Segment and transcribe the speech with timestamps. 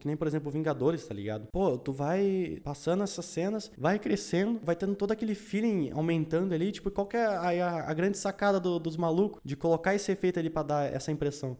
[0.00, 1.46] que nem, por exemplo, Vingadores, tá ligado?
[1.52, 6.72] Pô, tu vai passando essas cenas, vai crescendo, vai tendo todo aquele feeling aumentando ali,
[6.72, 10.10] tipo, qual que é a, a, a grande sacada do, dos malucos de colocar esse
[10.10, 11.56] efeito ali pra dar essa impressão.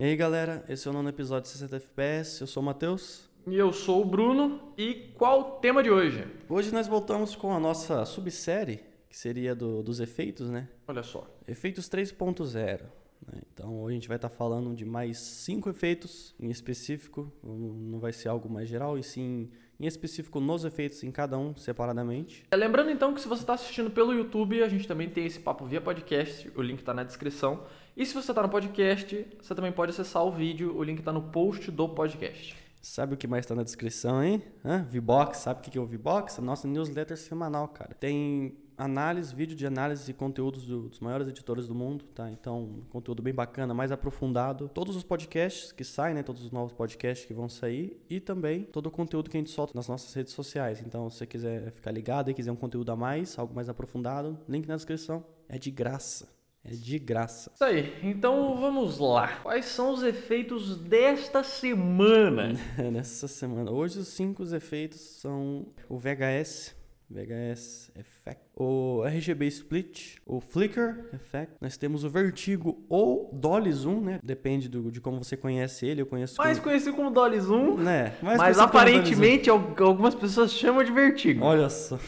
[0.00, 3.28] E aí, galera, esse é o nono episódio de 60 FPS, eu sou o Matheus.
[3.46, 4.72] E eu sou o Bruno.
[4.78, 6.24] E qual o tema de hoje?
[6.48, 10.68] Hoje nós voltamos com a nossa subsérie, que seria do, dos efeitos, né?
[10.86, 11.26] Olha só.
[11.48, 12.82] Efeitos 3.0.
[13.26, 13.40] né?
[13.52, 17.32] Então hoje a gente vai estar falando de mais cinco efeitos em específico.
[17.42, 19.50] Não vai ser algo mais geral, e sim
[19.80, 22.44] em específico nos efeitos em cada um separadamente.
[22.50, 25.38] É, Lembrando então que se você está assistindo pelo YouTube, a gente também tem esse
[25.38, 27.64] papo via podcast, o link está na descrição.
[27.96, 31.12] E se você está no podcast, você também pode acessar o vídeo, o link está
[31.12, 32.56] no post do podcast.
[32.80, 34.42] Sabe o que mais está na descrição, hein?
[34.64, 34.84] Hã?
[34.84, 36.38] VBox, sabe o que é o VBox?
[36.38, 37.94] A nossa newsletter semanal, cara.
[37.94, 42.30] Tem análise, vídeo de análise e conteúdos do- dos maiores editores do mundo, tá?
[42.30, 44.70] Então, conteúdo bem bacana, mais aprofundado.
[44.72, 46.22] Todos os podcasts que saem, né?
[46.22, 49.50] Todos os novos podcasts que vão sair e também todo o conteúdo que a gente
[49.50, 50.80] solta nas nossas redes sociais.
[50.80, 54.38] Então, se você quiser ficar ligado e quiser um conteúdo a mais, algo mais aprofundado,
[54.48, 55.24] link na descrição.
[55.48, 56.28] É de graça.
[56.64, 57.50] É de graça.
[57.54, 59.38] Isso aí, então vamos lá.
[59.42, 62.52] Quais são os efeitos desta semana?
[62.92, 63.70] Nessa semana.
[63.70, 66.74] Hoje os cinco efeitos são o VHS,
[67.10, 74.00] VHS Effect, o RGB Split, o Flicker Effect, nós temos o Vertigo ou Dolly Zoom,
[74.02, 74.20] né?
[74.22, 76.70] Depende do, de como você conhece ele, eu conheço Mais como...
[76.70, 78.14] conhecido como Dolly Zoom, né?
[78.20, 78.62] mas Dolly Zoom.
[78.64, 81.44] aparentemente al- algumas pessoas chamam de vertigo.
[81.44, 81.98] Olha só.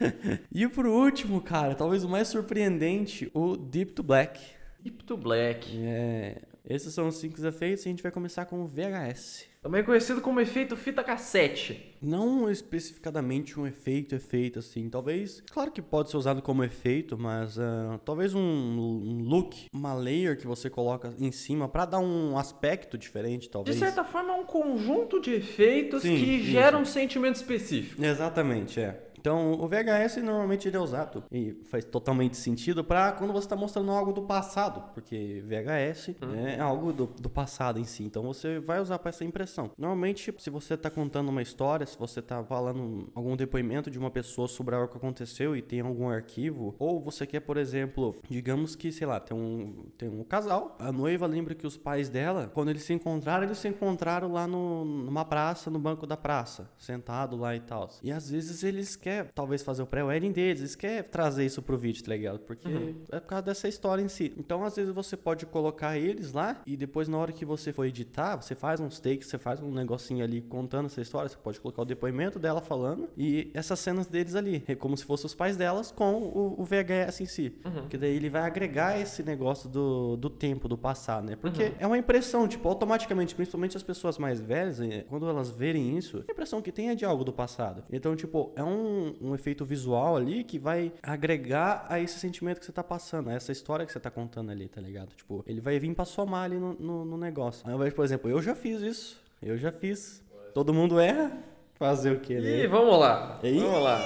[0.52, 4.40] e por último, cara, talvez o mais surpreendente, o Deep to Black.
[4.80, 5.76] Deep to Black.
[5.82, 9.46] É, esses são os cinco efeitos e a gente vai começar com o VHS.
[9.60, 11.96] Também conhecido como efeito fita cassete.
[12.00, 14.88] Não especificadamente um efeito, efeito assim.
[14.88, 19.94] Talvez, claro que pode ser usado como efeito, mas ah, talvez um, um look, uma
[19.94, 23.78] layer que você coloca em cima pra dar um aspecto diferente, De talvez.
[23.78, 26.50] certa forma, é um conjunto de efeitos Sim, que isso.
[26.50, 28.02] geram um sentimento específico.
[28.04, 29.07] Exatamente, é.
[29.20, 33.56] Então, o VHS normalmente ele é usado e faz totalmente sentido para quando você está
[33.56, 36.14] mostrando algo do passado, porque VHS
[36.46, 38.04] é algo do, do passado em si.
[38.04, 39.70] Então, você vai usar para essa impressão.
[39.76, 44.10] Normalmente, se você está contando uma história, se você está falando algum depoimento de uma
[44.10, 48.76] pessoa sobre algo que aconteceu e tem algum arquivo, ou você quer, por exemplo, digamos
[48.76, 52.50] que, sei lá, tem um, tem um casal, a noiva lembra que os pais dela,
[52.52, 56.70] quando eles se encontraram, eles se encontraram lá no, numa praça, no banco da praça,
[56.78, 57.88] sentado lá e tal.
[58.02, 61.76] E às vezes eles querem, talvez, fazer o pré-wedding deles, eles querem trazer isso pro
[61.76, 62.40] vídeo, tá ligado?
[62.40, 62.68] Porque
[63.10, 64.32] é por causa dessa história em si.
[64.36, 67.84] Então, às vezes, você pode colocar eles lá e depois, na hora que você for
[67.84, 71.60] editar, você faz uns takes, você faz um negocinho ali contando essa história, você pode
[71.60, 75.34] colocar o depoimento dela falando e essas cenas deles ali, é como se fossem os
[75.34, 77.50] pais delas com o, o VHS em si.
[77.80, 81.36] Porque daí ele vai agregar esse negócio do, do tempo, do passado, né?
[81.36, 85.96] Porque é uma impressão, tipo, automaticamente, principalmente as pessoas mais velhas, eh, quando elas verem
[85.96, 87.84] isso, a impressão que tem é de algo do passado.
[87.90, 92.66] Então, tipo, é um, um efeito visual ali que vai agregar a esse sentimento que
[92.66, 95.08] você tá passando, a essa história que você tá contando ali, tá ligado?
[95.14, 97.68] Tipo, ele vai vir pra somar ali no, no, no negócio.
[97.68, 99.20] Ao invés, por exemplo, eu já fiz isso.
[99.42, 100.22] Eu já fiz.
[100.52, 101.32] Todo mundo erra.
[101.74, 102.64] Fazer o quê, né?
[102.64, 103.38] Ih, vamos lá.
[103.42, 103.60] Ih.
[103.60, 104.00] Vamos lá.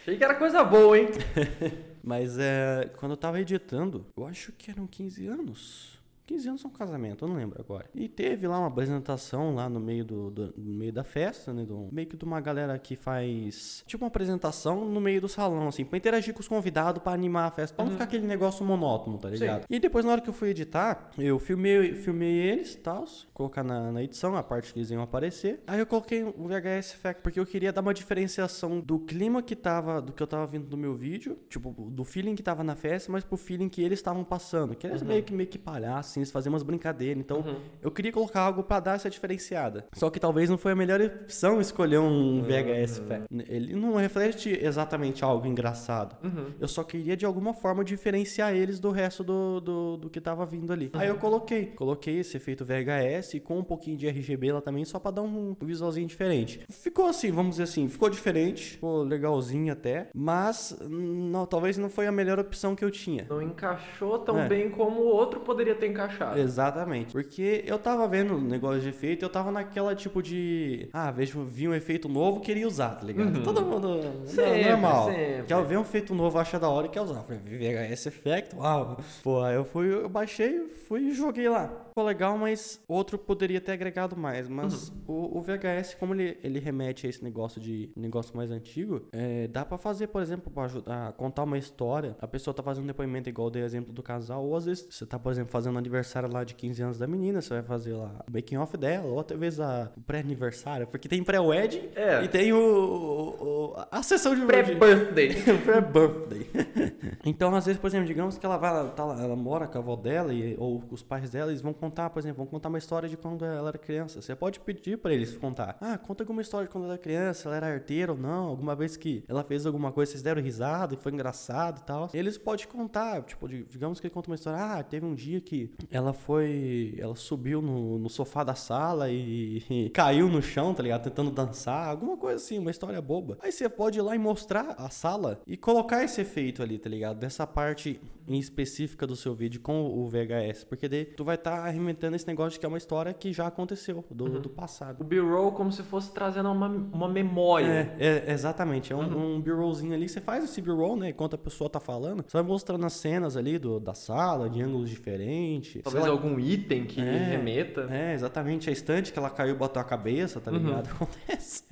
[0.00, 1.08] Achei que era coisa boa, hein?
[2.02, 5.97] Mas é, quando eu tava editando, eu acho que eram 15 anos.
[6.28, 7.86] 15 anos um casamento, eu não lembro agora.
[7.94, 11.64] E teve lá uma apresentação lá no meio do, do- no meio da festa, né?
[11.64, 15.66] Do, meio que de uma galera que faz tipo uma apresentação no meio do salão,
[15.68, 18.64] assim, pra interagir com os convidados, pra animar a festa, pra não ficar aquele negócio
[18.64, 19.64] monótono, tá ligado?
[19.70, 23.62] E depois, na hora que eu fui editar, eu filmei, filmei eles e tal, colocar
[23.62, 25.62] na, na edição, a parte que eles iam aparecer.
[25.66, 29.56] Aí eu coloquei o VHS Effect, porque eu queria dar uma diferenciação do clima que
[29.56, 32.74] tava, do que eu tava vindo do meu vídeo, tipo, do feeling que tava na
[32.76, 34.74] festa, mas pro feeling que eles estavam passando.
[34.74, 37.18] Que eles meio que meio que palhaços, assim, eles faziam umas brincadeiras.
[37.20, 37.44] Então,
[37.82, 39.86] eu queria colocar algo pra dar essa diferenciada.
[39.94, 43.26] Só que talvez não foi a melhor opção escolher um VHS Effect.
[43.48, 46.16] Ele não reflete exatamente algo engraçado.
[46.60, 50.44] Eu só queria, de alguma forma, diferenciar eles do resto do, do, do que tava
[50.46, 50.90] vindo ali.
[50.94, 51.66] Aí eu coloquei.
[51.66, 55.54] Coloquei esse efeito VHS com um pouquinho de RGB lá também, só pra dar um
[55.60, 56.60] visualzinho diferente.
[56.68, 62.06] Ficou assim, vamos dizer assim, ficou diferente, ficou legalzinho até, mas não, talvez não foi
[62.06, 63.26] a melhor opção que eu tinha.
[63.28, 64.48] Não encaixou tão É.
[64.48, 66.07] bem como o outro poderia ter encaixado.
[66.38, 67.12] Exatamente.
[67.12, 70.88] Porque eu tava vendo o negócio de efeito, eu tava naquela tipo de.
[70.92, 73.42] Ah, vejo, vi um efeito novo, queria usar, tá ligado?
[73.42, 73.88] Todo mundo.
[73.88, 74.26] Uhum.
[74.26, 75.06] Sempre, normal.
[75.10, 75.42] sempre.
[75.46, 77.22] Quer ver um efeito novo, acha da hora e quer usar.
[77.22, 78.98] Falei, VHS Effect, uau.
[79.22, 81.68] Pô, aí eu fui, eu baixei, fui e joguei lá.
[81.88, 84.48] Ficou legal, mas outro poderia ter agregado mais.
[84.48, 85.14] Mas Uhum.
[85.34, 89.48] o, o VHS, como ele, ele remete a esse negócio de negócio mais antigo, é,
[89.48, 92.16] dá pra fazer, por exemplo, pra ajudar contar uma história.
[92.20, 94.86] A pessoa tá fazendo um depoimento igual eu dei exemplo do casal, ou às vezes
[94.90, 97.62] você tá, por exemplo, fazendo aniversário aniversário lá de 15 anos da menina, você vai
[97.62, 101.88] fazer lá o making off dela, ou até vezes a, o pré-aniversário, porque tem pré-wedding
[101.96, 102.22] É.
[102.22, 105.34] e tem o, o- o- a sessão de Pré-birthday.
[105.64, 106.50] Pré-birthday.
[107.24, 109.78] então, às vezes, por exemplo, digamos que ela vai, ela, tá lá- ela mora com
[109.78, 112.46] a avó dela e, ou com os pais dela, eles vão contar, por exemplo, vão
[112.46, 114.20] contar uma história de quando ela era criança.
[114.22, 115.76] Você pode pedir pra eles contar.
[115.80, 118.74] Ah, conta alguma história de quando ela era criança, ela era arteira ou não, alguma
[118.74, 122.08] vez que ela fez alguma coisa, vocês deram risada, foi engraçado e tal.
[122.14, 125.40] Eles podem contar, tipo, di- digamos que ele conta uma história, ah, teve um dia
[125.40, 130.74] que ela foi, ela subiu no, no sofá da sala e, e caiu no chão,
[130.74, 131.04] tá ligado?
[131.04, 133.38] Tentando dançar, alguma coisa assim, uma história boba.
[133.40, 136.88] Aí você pode ir lá e mostrar a sala e colocar esse efeito ali, tá
[136.88, 137.18] ligado?
[137.18, 141.66] Dessa parte em específica do seu vídeo com o VHS, porque daí tu vai estar
[141.66, 145.00] arremetendo esse negócio de que é uma história que já aconteceu, do, do passado.
[145.00, 147.94] O B-roll como se fosse trazendo uma, uma memória.
[147.98, 148.92] É, é, exatamente.
[148.92, 150.08] É um, um B-rollzinho ali.
[150.08, 151.08] Você faz esse B-roll, né?
[151.10, 154.62] Enquanto a pessoa tá falando, você vai mostrando as cenas ali do, da sala, de
[154.62, 155.82] ângulos diferentes.
[155.82, 156.10] Talvez lá.
[156.10, 157.88] algum item que É, remeta.
[157.90, 158.68] É, exatamente.
[158.68, 160.88] A estante que ela caiu e bateu a cabeça, tá ligado?
[160.92, 161.64] Acontece.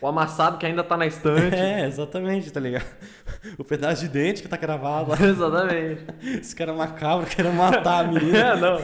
[0.00, 1.54] O amassado que ainda tá na estante.
[1.54, 2.86] É, exatamente, tá ligado?
[3.58, 5.16] O pedaço de dente que tá gravado lá.
[5.22, 6.04] Exatamente.
[6.40, 8.38] Esse cara macabro querendo matar a menina.
[8.38, 8.78] É, não.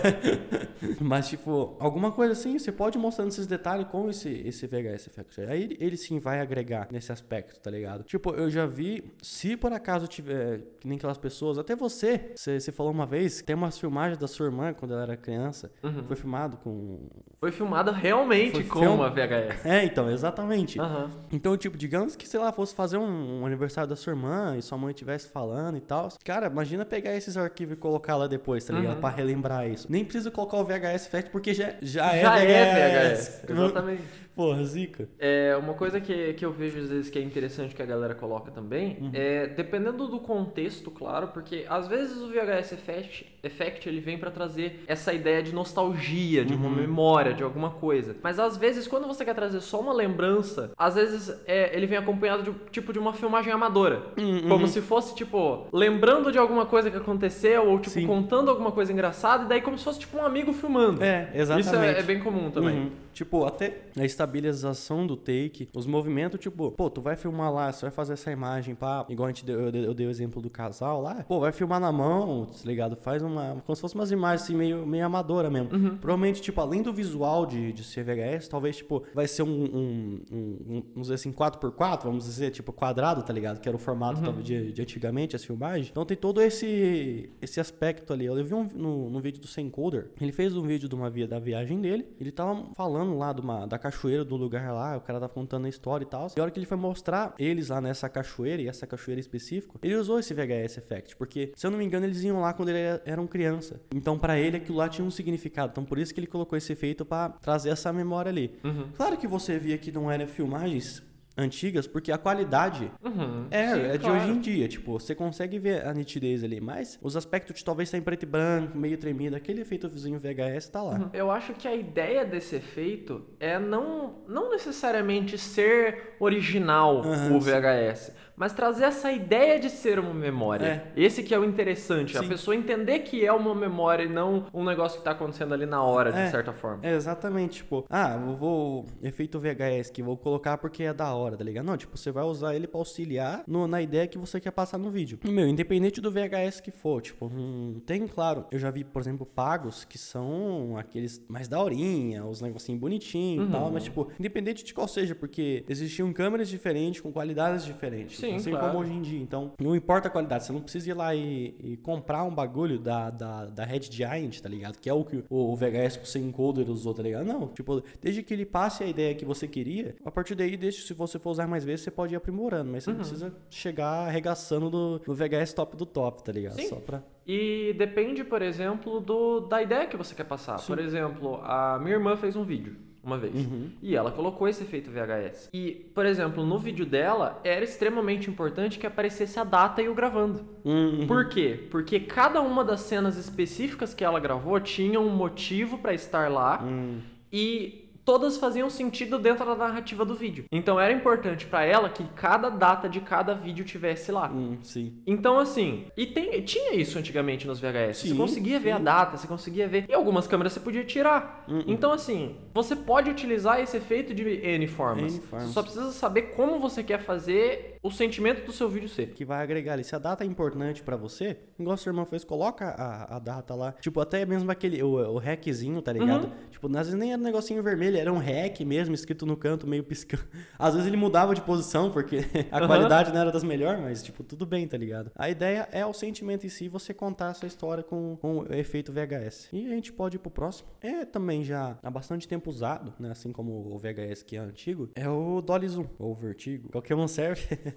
[1.01, 5.07] Mas, tipo, alguma coisa assim, você pode ir mostrando esses detalhes com esse, esse VHS
[5.09, 5.41] Effect.
[5.43, 8.03] Aí ele, ele sim vai agregar nesse aspecto, tá ligado?
[8.05, 12.59] Tipo, eu já vi, se por acaso tiver, que nem aquelas pessoas, até você, você,
[12.61, 15.71] você falou uma vez, que tem umas filmagens da sua irmã quando ela era criança,
[16.07, 17.09] foi filmado com.
[17.41, 19.65] Foi filmado realmente Foi com film- uma VHS.
[19.67, 20.81] É, então, exatamente.
[20.81, 21.11] Aham.
[21.33, 24.63] Então, tipo, digamos que, sei lá, fosse fazer um, um aniversário da sua irmã e
[24.63, 26.09] sua mãe estivesse falando e tal.
[26.25, 28.95] Cara, imagina pegar esses arquivos e colocar lá depois, tá ligado?
[28.95, 29.01] Uhum.
[29.01, 29.87] Pra relembrar isso.
[29.91, 33.29] Nem precisa colocar o VHS Effect porque já, já, Já é é VHS.
[33.29, 33.51] VHS.
[33.51, 34.03] Exatamente.
[34.35, 35.09] Porra, zica.
[35.19, 38.15] É, uma coisa que, que eu vejo às vezes que é interessante que a galera
[38.15, 39.11] coloca também Uhum.
[39.15, 44.31] é dependendo do contexto, claro, porque às vezes o VHS Effect, effect ele vem pra
[44.31, 46.75] trazer essa ideia de nostalgia, de uma Uhum.
[46.75, 48.17] memória, de alguma coisa.
[48.23, 51.99] Mas às vezes quando você quer trazer só uma lembrança, às vezes é, ele vem
[51.99, 54.49] acompanhado de tipo de uma filmagem amadora, Uhum.
[54.49, 58.07] como se fosse tipo lembrando de alguma coisa que aconteceu ou tipo Sim.
[58.07, 61.03] contando alguma coisa engraçada e daí como se fosse tipo um amigo filmando.
[61.03, 61.67] É, exatamente.
[61.67, 62.75] Isso é, é bem comum também.
[62.79, 62.91] Uhum.
[63.13, 67.83] Tipo, até a estabilização do take, os movimentos, tipo, pô, tu vai filmar lá, você
[67.83, 70.41] vai fazer essa imagem, pá, igual a gente deu, eu, dei- eu dei o exemplo
[70.41, 72.97] do casal lá, pô, vai filmar na mão, tá ligado?
[72.97, 75.69] Faz uma, como se fosse umas imagens assim, meio, meio amadora mesmo.
[75.99, 80.21] Provavelmente, tipo, além do visual de, de ser VHS, talvez, tipo, vai ser um, um,
[80.33, 80.37] um,
[80.69, 83.61] um vamos dizer assim, 4x4, vamos dizer, tipo, quadrado, tá ligado?
[83.61, 85.89] Que era o formato talvez, de, de antigamente, as filmagens.
[85.91, 88.25] Então tem todo esse, esse aspecto ali.
[88.27, 91.27] Eu vi um, no, no vídeo do Sencoder, ele fez um vídeo de uma via
[91.27, 95.01] da viagem dele, ele tava falando lá de uma, da cachoeira do lugar lá, o
[95.01, 96.29] cara tava contando a história e tal.
[96.37, 99.73] E a hora que ele foi mostrar eles lá nessa cachoeira, e essa cachoeira específica,
[99.83, 102.69] ele usou esse VHS Effect, porque, se eu não me engano, eles iam lá quando
[102.69, 103.81] ele era- eram criança.
[103.95, 105.71] Então, pra ele, aquilo lá tinha um significado.
[105.73, 108.55] Então, por isso que ele colocou esse efeito pra trazer essa memória ali.
[108.63, 108.89] Uhum.
[108.97, 111.03] Claro que você via que não eram filmagens
[111.37, 113.47] antigas, porque a qualidade Uhum.
[113.51, 114.17] é, Sim, é de claro.
[114.17, 117.89] hoje em dia, tipo, você consegue ver a nitidez ali, mas os aspectos de talvez
[117.89, 121.11] estar em preto e branco, meio tremido, aquele efeitozinho VHS tá lá.
[121.13, 127.41] Eu acho que a ideia desse efeito é não, não necessariamente ser original Aham, o
[127.41, 130.91] VHS, mas trazer essa ideia de ser uma memória.
[130.97, 131.01] É.
[131.01, 132.29] Esse que é o interessante, a Sim.
[132.29, 135.83] pessoa entender que é uma memória e não um negócio que tá acontecendo ali na
[135.83, 136.31] hora, de É.
[136.31, 136.81] certa forma.
[136.85, 138.87] É, exatamente, tipo, ah, eu vou.
[139.03, 141.65] Efeito VHS que vou colocar porque é da hora, tá ligado?
[141.65, 144.79] Não, tipo, você vai usar ele pra auxiliar no- na ideia que você quer passar
[144.79, 145.19] no vídeo.
[145.25, 149.01] E, meu, independente do VHS que for, tipo, hum, tem, claro, eu já vi, por
[149.01, 154.65] exemplo, pagos que são aqueles mais daorinha, os negocinhos bonitinhos e tal, mas, tipo, independente
[154.65, 158.19] de qual seja, porque existiam câmeras diferentes, com qualidades diferentes.
[158.27, 158.67] Sim, assim claro.
[158.69, 159.21] como hoje em dia.
[159.21, 162.79] Então, não importa a qualidade, você não precisa ir lá e, e comprar um bagulho
[162.79, 164.79] da, da, da Red Giant, tá ligado?
[164.79, 167.25] Que é o que o, o VHS com sem encoder usou, tá ligado?
[167.25, 170.87] Não, tipo, desde que ele passe a ideia que você queria, a partir daí, deixa,
[170.87, 172.97] se você for usar mais vezes, você pode ir aprimorando, mas você Uhum.
[172.97, 176.55] não precisa chegar arregaçando no, no VHS top do top, tá ligado?
[176.57, 176.69] Sim.
[176.69, 177.03] Só pra.
[177.27, 180.61] E depende, por exemplo, do, da ideia que você quer passar.
[180.65, 183.35] Por exemplo, a minha irmã fez um vídeo uma vez.
[183.35, 183.71] Uhum.
[183.83, 185.49] E ela colocou esse efeito VHS.
[185.53, 189.95] E, por exemplo, no vídeo dela, era extremamente importante que aparecesse a data e o
[189.95, 190.45] gravando.
[190.65, 191.07] Uhum.
[191.07, 191.67] Por quê?
[191.71, 196.63] Porque cada uma das cenas específicas que ela gravou tinha um motivo pra estar lá
[196.63, 196.99] Hum.
[197.33, 200.45] e todas faziam sentido dentro da narrativa do vídeo.
[200.53, 204.31] Então era importante pra ela que cada data de cada vídeo tivesse lá.
[204.31, 205.03] Hum, sim.
[205.07, 207.99] Então, assim, e tem, tinha isso antigamente nos VHS.
[207.99, 208.85] você Sim, conseguia ver a sim.
[208.85, 209.87] data, você conseguia ver.
[209.89, 211.45] E algumas câmeras você podia tirar.
[211.49, 211.65] Uhum.
[211.67, 215.15] Então, assim, você pode utilizar esse efeito de N formas.
[215.15, 215.49] N formas.
[215.49, 219.09] Você só precisa saber como você quer fazer o sentimento do seu vídeo ser.
[219.09, 219.85] que vai agregar ali.
[219.85, 223.55] Se a data é importante pra você, igual seu irmão fez, coloca a, a data
[223.55, 223.73] lá.
[223.73, 226.33] Tipo, até mesmo aquele, o, o hackzinho, tá ligado?
[226.51, 229.67] Tipo, às vezes nem era um negocinho vermelho, era um hack mesmo, escrito no canto,
[229.67, 230.25] meio piscando.
[230.59, 232.67] Às vezes ele mudava de posição, porque a Aham.
[232.67, 235.11] qualidade não era das melhores, mas, tipo, tudo bem, tá ligado?
[235.15, 238.93] A ideia é o sentimento em si, você contar essa história com, com o efeito
[238.93, 239.51] VHS.
[239.53, 240.69] E a gente pode ir pro próximo.
[240.81, 243.11] É também já há bastante tempo usado, né?
[243.11, 246.71] Assim como o VHS que é antigo, é o Dolly Zoom, ou Vertigo.
[246.71, 247.43] Qualquer um serve.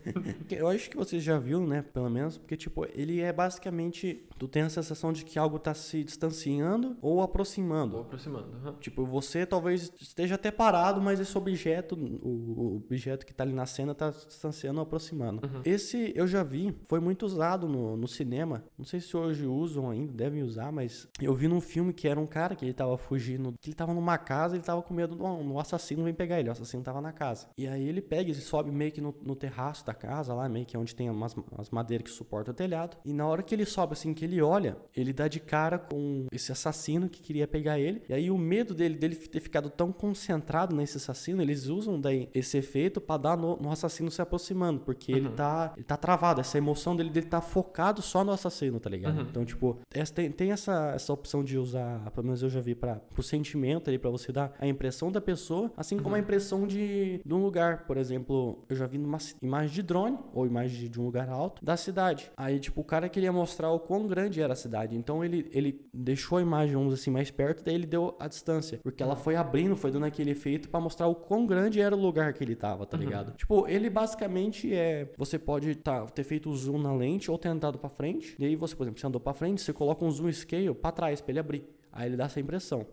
[0.49, 1.83] Eu acho que você já viu, né?
[1.93, 4.26] Pelo menos, porque, tipo, ele é basicamente.
[4.37, 7.99] Tu tem a sensação de que algo tá se distanciando ou aproximando.
[7.99, 8.55] aproximando.
[8.55, 8.75] aham.
[8.79, 13.53] Tipo, você talvez esteja até parado, mas esse objeto, o, o objeto que tá ali
[13.53, 15.41] na cena, tá se distanciando ou aproximando.
[15.65, 18.63] Esse eu já vi, foi muito usado no, no cinema.
[18.77, 22.19] Não sei se hoje usam ainda, devem usar, mas eu vi num filme que era
[22.19, 25.15] um cara que ele tava fugindo, que ele tava numa casa, ele tava com medo
[25.15, 26.49] do um assassino vem pegar ele.
[26.49, 27.47] O assassino tava na casa.
[27.57, 30.65] E aí ele pega e sobe meio que no, no terraço da casa, lá, meio
[30.65, 32.97] que é onde tem umas, as madeiras que suportam o telhado.
[33.05, 36.27] E na hora que ele sobe, assim, que ele olha, ele dá de cara com
[36.31, 38.01] esse assassino que queria pegar ele.
[38.09, 42.29] E aí o medo dele, dele ter ficado tão concentrado nesse assassino, eles usam daí
[42.33, 46.41] esse efeito pra dar no, no assassino se aproximando, porque ele tá ele tá travado,
[46.41, 49.21] essa emoção dele, dele tá focado só no assassino, tá ligado?
[49.29, 52.75] Então, tipo, essa- tem, tem essa, essa opção de usar, pelo menos eu já vi
[52.75, 56.67] para pro sentimento ali, pra você dar a impressão da pessoa, assim como a impressão
[56.67, 57.85] de, de um lugar.
[57.85, 61.29] Por exemplo, eu já vi numa imagem de drone, ou imagem de, de um lugar
[61.29, 62.31] alto, da cidade.
[62.35, 64.95] Aí, tipo, o cara queria mostrar o quão grande era a cidade.
[64.95, 68.79] Então ele, ele deixou a imagem, vamos assim, mais perto, daí ele deu a distância.
[68.81, 71.99] Porque ela foi abrindo, foi dando aquele efeito pra mostrar o quão grande era o
[71.99, 73.33] lugar que ele tava, tá ligado?
[73.37, 75.11] Tipo, ele basicamente é.
[75.17, 78.35] Você pode tá, ter feito o zoom na lente ou ter andado pra frente.
[78.39, 80.91] E aí você, por exemplo, você andou pra frente, você coloca um zoom scale pra
[80.91, 81.76] trás pra ele abrir.
[81.91, 82.85] Aí ele dá essa impressão.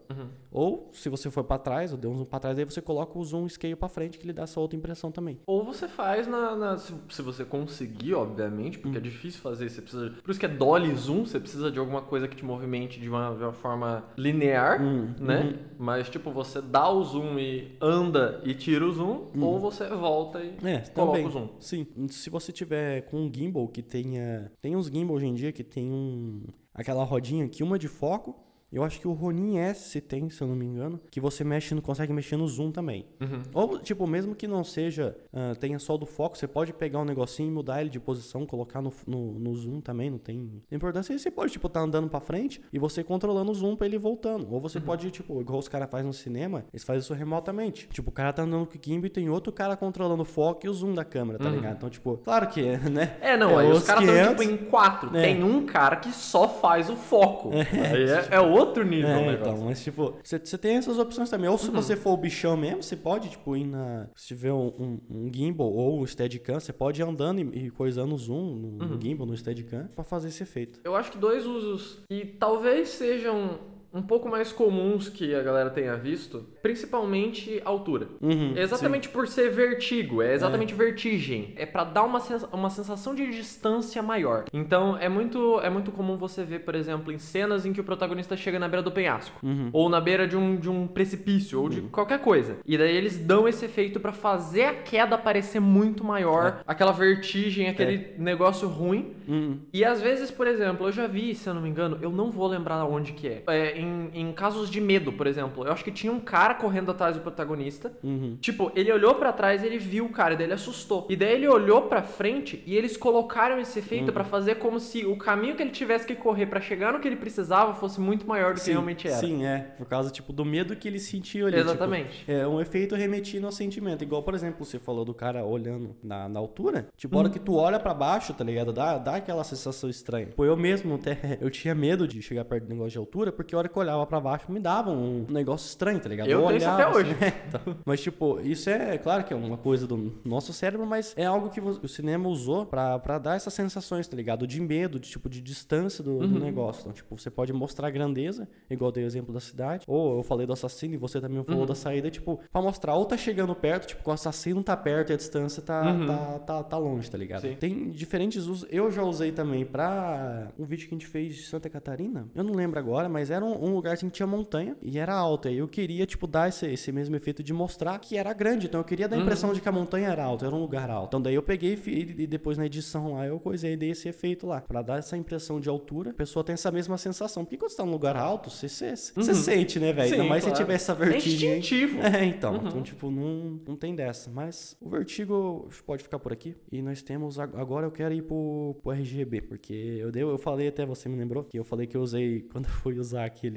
[0.51, 3.19] Ou, se você for pra trás, ou deu um zoom pra trás, aí você coloca
[3.19, 5.39] o zoom scale pra frente, que ele dá essa outra impressão também.
[5.47, 6.55] Ou você faz na.
[6.57, 9.69] na- se, se você conseguir, obviamente, porque é difícil fazer.
[9.69, 10.11] Você precisa.
[10.23, 13.09] Por isso que é dolly zoom, você precisa de alguma coisa que te movimente de
[13.09, 14.81] uma, de uma forma linear,
[15.21, 15.59] né?
[15.79, 20.41] Mas tipo, você dá o zoom e anda e tira o zoom, ou você volta
[20.43, 21.27] e É, coloca também.
[21.27, 21.49] o zoom.
[21.61, 21.87] Sim.
[22.09, 24.51] Se você tiver com um gimbal que tenha.
[24.63, 26.43] Tem uns gimbal hoje em dia que tem um.
[26.73, 28.35] Aquela rodinha aqui, uma de foco.
[28.75, 31.75] Eu acho que o Ronin S tem, se eu não me engano, que você mexe
[31.75, 33.07] no, consegue mexer no zoom também.
[33.53, 37.05] Ou, tipo, mesmo que não seja, ah, tenha só do foco, você pode pegar um
[37.05, 41.15] negocinho e mudar ele de posição, colocar no, no, no zoom também, não tem importância.
[41.15, 43.97] E você pode, tipo, tá andando pra frente e você controlando o zoom pra ele
[43.97, 44.53] voltando.
[44.53, 47.89] Ou você pode, tipo, igual os caras fazem no cinema, eles fazem isso remotamente.
[47.93, 50.67] Tipo, o cara tá andando com o gimbal e tem outro cara controlando o foco
[50.67, 51.77] e o zoom da câmera, tá ligado?
[51.77, 53.17] Então, tipo, claro que, né?
[53.21, 54.47] É, não, aí os outros caras estão 500.
[54.47, 55.17] tipo em quatro.
[55.17, 55.23] É.
[55.23, 57.51] Tem um cara que só faz o foco.
[57.53, 61.49] Aí é, é outro nível o É, então, mas tipo, você tem essas opções também.
[61.51, 64.09] Ou se você for o bichão mesmo, você pode, tipo, ir na.
[64.15, 67.71] Se tiver um, um- um gimbal ou um Steadicam, você pode ir andando e, e
[67.71, 70.81] coisando o zoom no, no gimbal, no Steadicam, pra fazer esse efeito.
[70.85, 73.59] Eu acho que dois usos que talvez sejam
[73.95, 78.09] um pouco mais comuns que a galera tenha visto, principalmente altura.
[78.21, 81.53] Uhum, exatamente por ser vertigo, é exatamente vertigem.
[81.57, 82.21] É pra dar uma,
[82.53, 84.45] uma sensação de distância maior.
[84.53, 87.85] Então é muito, é muito comum você ver, por exemplo, em cenas em que o
[87.85, 89.71] protagonista chega na beira do penhasco, Uhum.
[89.73, 92.57] ou na beira de um, de um precipício, ou de qualquer coisa.
[92.67, 97.69] E daí eles dão esse efeito pra fazer a queda parecer muito maior, aquela vertigem,
[97.69, 99.15] aquele negócio ruim.
[99.29, 99.59] Uhum.
[99.73, 102.31] E às vezes, por exemplo, eu já vi, se eu não me engano, eu não
[102.31, 103.43] vou lembrar onde que é.
[103.47, 106.91] É, em, em casos de medo, por exemplo, eu acho que tinha um cara correndo
[106.91, 107.93] atrás do protagonista.
[108.03, 108.37] Uhum.
[108.41, 111.07] Tipo, ele olhou pra trás e ele viu o cara, daí ele assustou.
[111.09, 115.05] E daí ele olhou pra frente e eles colocaram esse efeito pra fazer como se
[115.05, 118.27] o caminho que ele tivesse que correr pra chegar no que ele precisava fosse muito
[118.27, 119.19] maior do que realmente era.
[119.19, 119.59] Sim, é.
[119.77, 121.57] Por causa, tipo, do medo que ele sentiu ali.
[121.57, 122.25] tipo, Exatamente.
[122.27, 124.03] é um efeito remetido ao sentimento.
[124.03, 126.89] Igual, por exemplo, você falou do cara olhando na, na altura.
[126.97, 128.73] Tipo, a hora que tu olha pra baixo, tá ligado?
[128.73, 130.29] Dá, dá aquela sensação estranha.
[130.35, 133.55] Pô, eu mesmo até, eu tinha medo de chegar perto do negócio de altura, porque
[133.55, 136.29] a hora que eu olhava pra baixo me dava um negócio estranho, tá ligado?
[136.29, 137.11] Eu isso olhava, até hoje.
[137.11, 137.77] assim, então.
[137.85, 141.51] Mas, tipo, isso é, claro que é uma coisa do nosso cérebro, mas é algo
[141.51, 144.47] que o cinema usou pra, pra dar essas sensações, tá ligado?
[144.47, 146.83] De medo, de tipo, de distância do, do negócio.
[146.83, 150.19] Então, tipo, você pode mostrar a grandeza, igual eu dei o exemplo da cidade, ou
[150.19, 153.17] eu falei do assassino e você também falou da saída, tipo, pra mostrar ou tá
[153.17, 157.11] chegando perto, tipo, o assassino tá perto e a distância tá, tá, tá, tá longe,
[157.11, 157.43] tá ligado?
[157.43, 157.57] Sim.
[157.57, 158.67] Tem diferentes usos.
[158.71, 162.29] Eu já usei também pra um vídeo que a gente fez de Santa Catarina.
[162.35, 165.15] Eu não lembro agora, mas era um, um lugar assim que tinha montanha e era
[165.15, 165.51] alta.
[165.51, 168.67] E eu queria, tipo, dar esse, esse mesmo efeito de mostrar que era grande.
[168.67, 170.91] Então eu queria dar a impressão de que a montanha era alta, era um lugar
[170.91, 171.09] alto.
[171.09, 174.47] Então daí eu peguei e, e depois na edição lá eu coisei dei esse efeito
[174.47, 174.61] lá.
[174.61, 177.45] Pra dar essa impressão de altura, a pessoa tem essa mesma sensação.
[177.45, 180.13] Porque quando você tá num lugar alto, você, você, você sente, né, velho?
[180.13, 180.57] Ainda mais claro.
[180.57, 181.53] se tiver essa É vertigem.
[181.53, 181.59] aí.
[181.59, 181.99] instintivo.
[182.15, 182.57] É, então.
[182.57, 184.31] Então, tipo, não, não tem dessa.
[184.31, 186.55] Mas o Vertigo pode ficar por aqui.
[186.71, 187.39] E nós temos.
[187.39, 189.41] ag- Agora eu quero ir pro, pro RGB.
[189.43, 192.43] Porque eu, dei, eu falei até, você me lembrou, que eu falei que eu usei.
[192.53, 193.54] Quando eu fui usar aquele.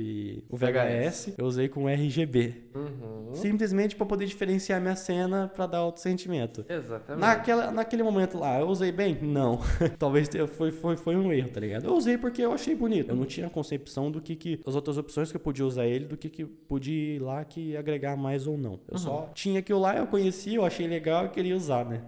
[0.50, 2.54] O VHS, eu usei com RGB.
[2.76, 3.34] Uhum.
[3.34, 6.66] Simplesmente pra poder diferenciar minha cena pra dar outro sentimento.
[6.68, 7.22] Exatamente.
[7.22, 9.18] Naquela, naquele momento lá, eu usei bem?
[9.22, 9.60] Não.
[10.00, 11.86] Talvez foi, foi, foi um erro, tá ligado?
[11.86, 13.10] Eu usei porque eu achei bonito.
[13.10, 16.06] Eu não tinha concepção do que, que as outras opções que eu podia usar ele,
[16.06, 18.80] do que, que podia ir lá que agregar mais ou não.
[18.90, 22.04] Eu só tinha aquilo lá, eu conhecia, eu achei legal e queria usar, né?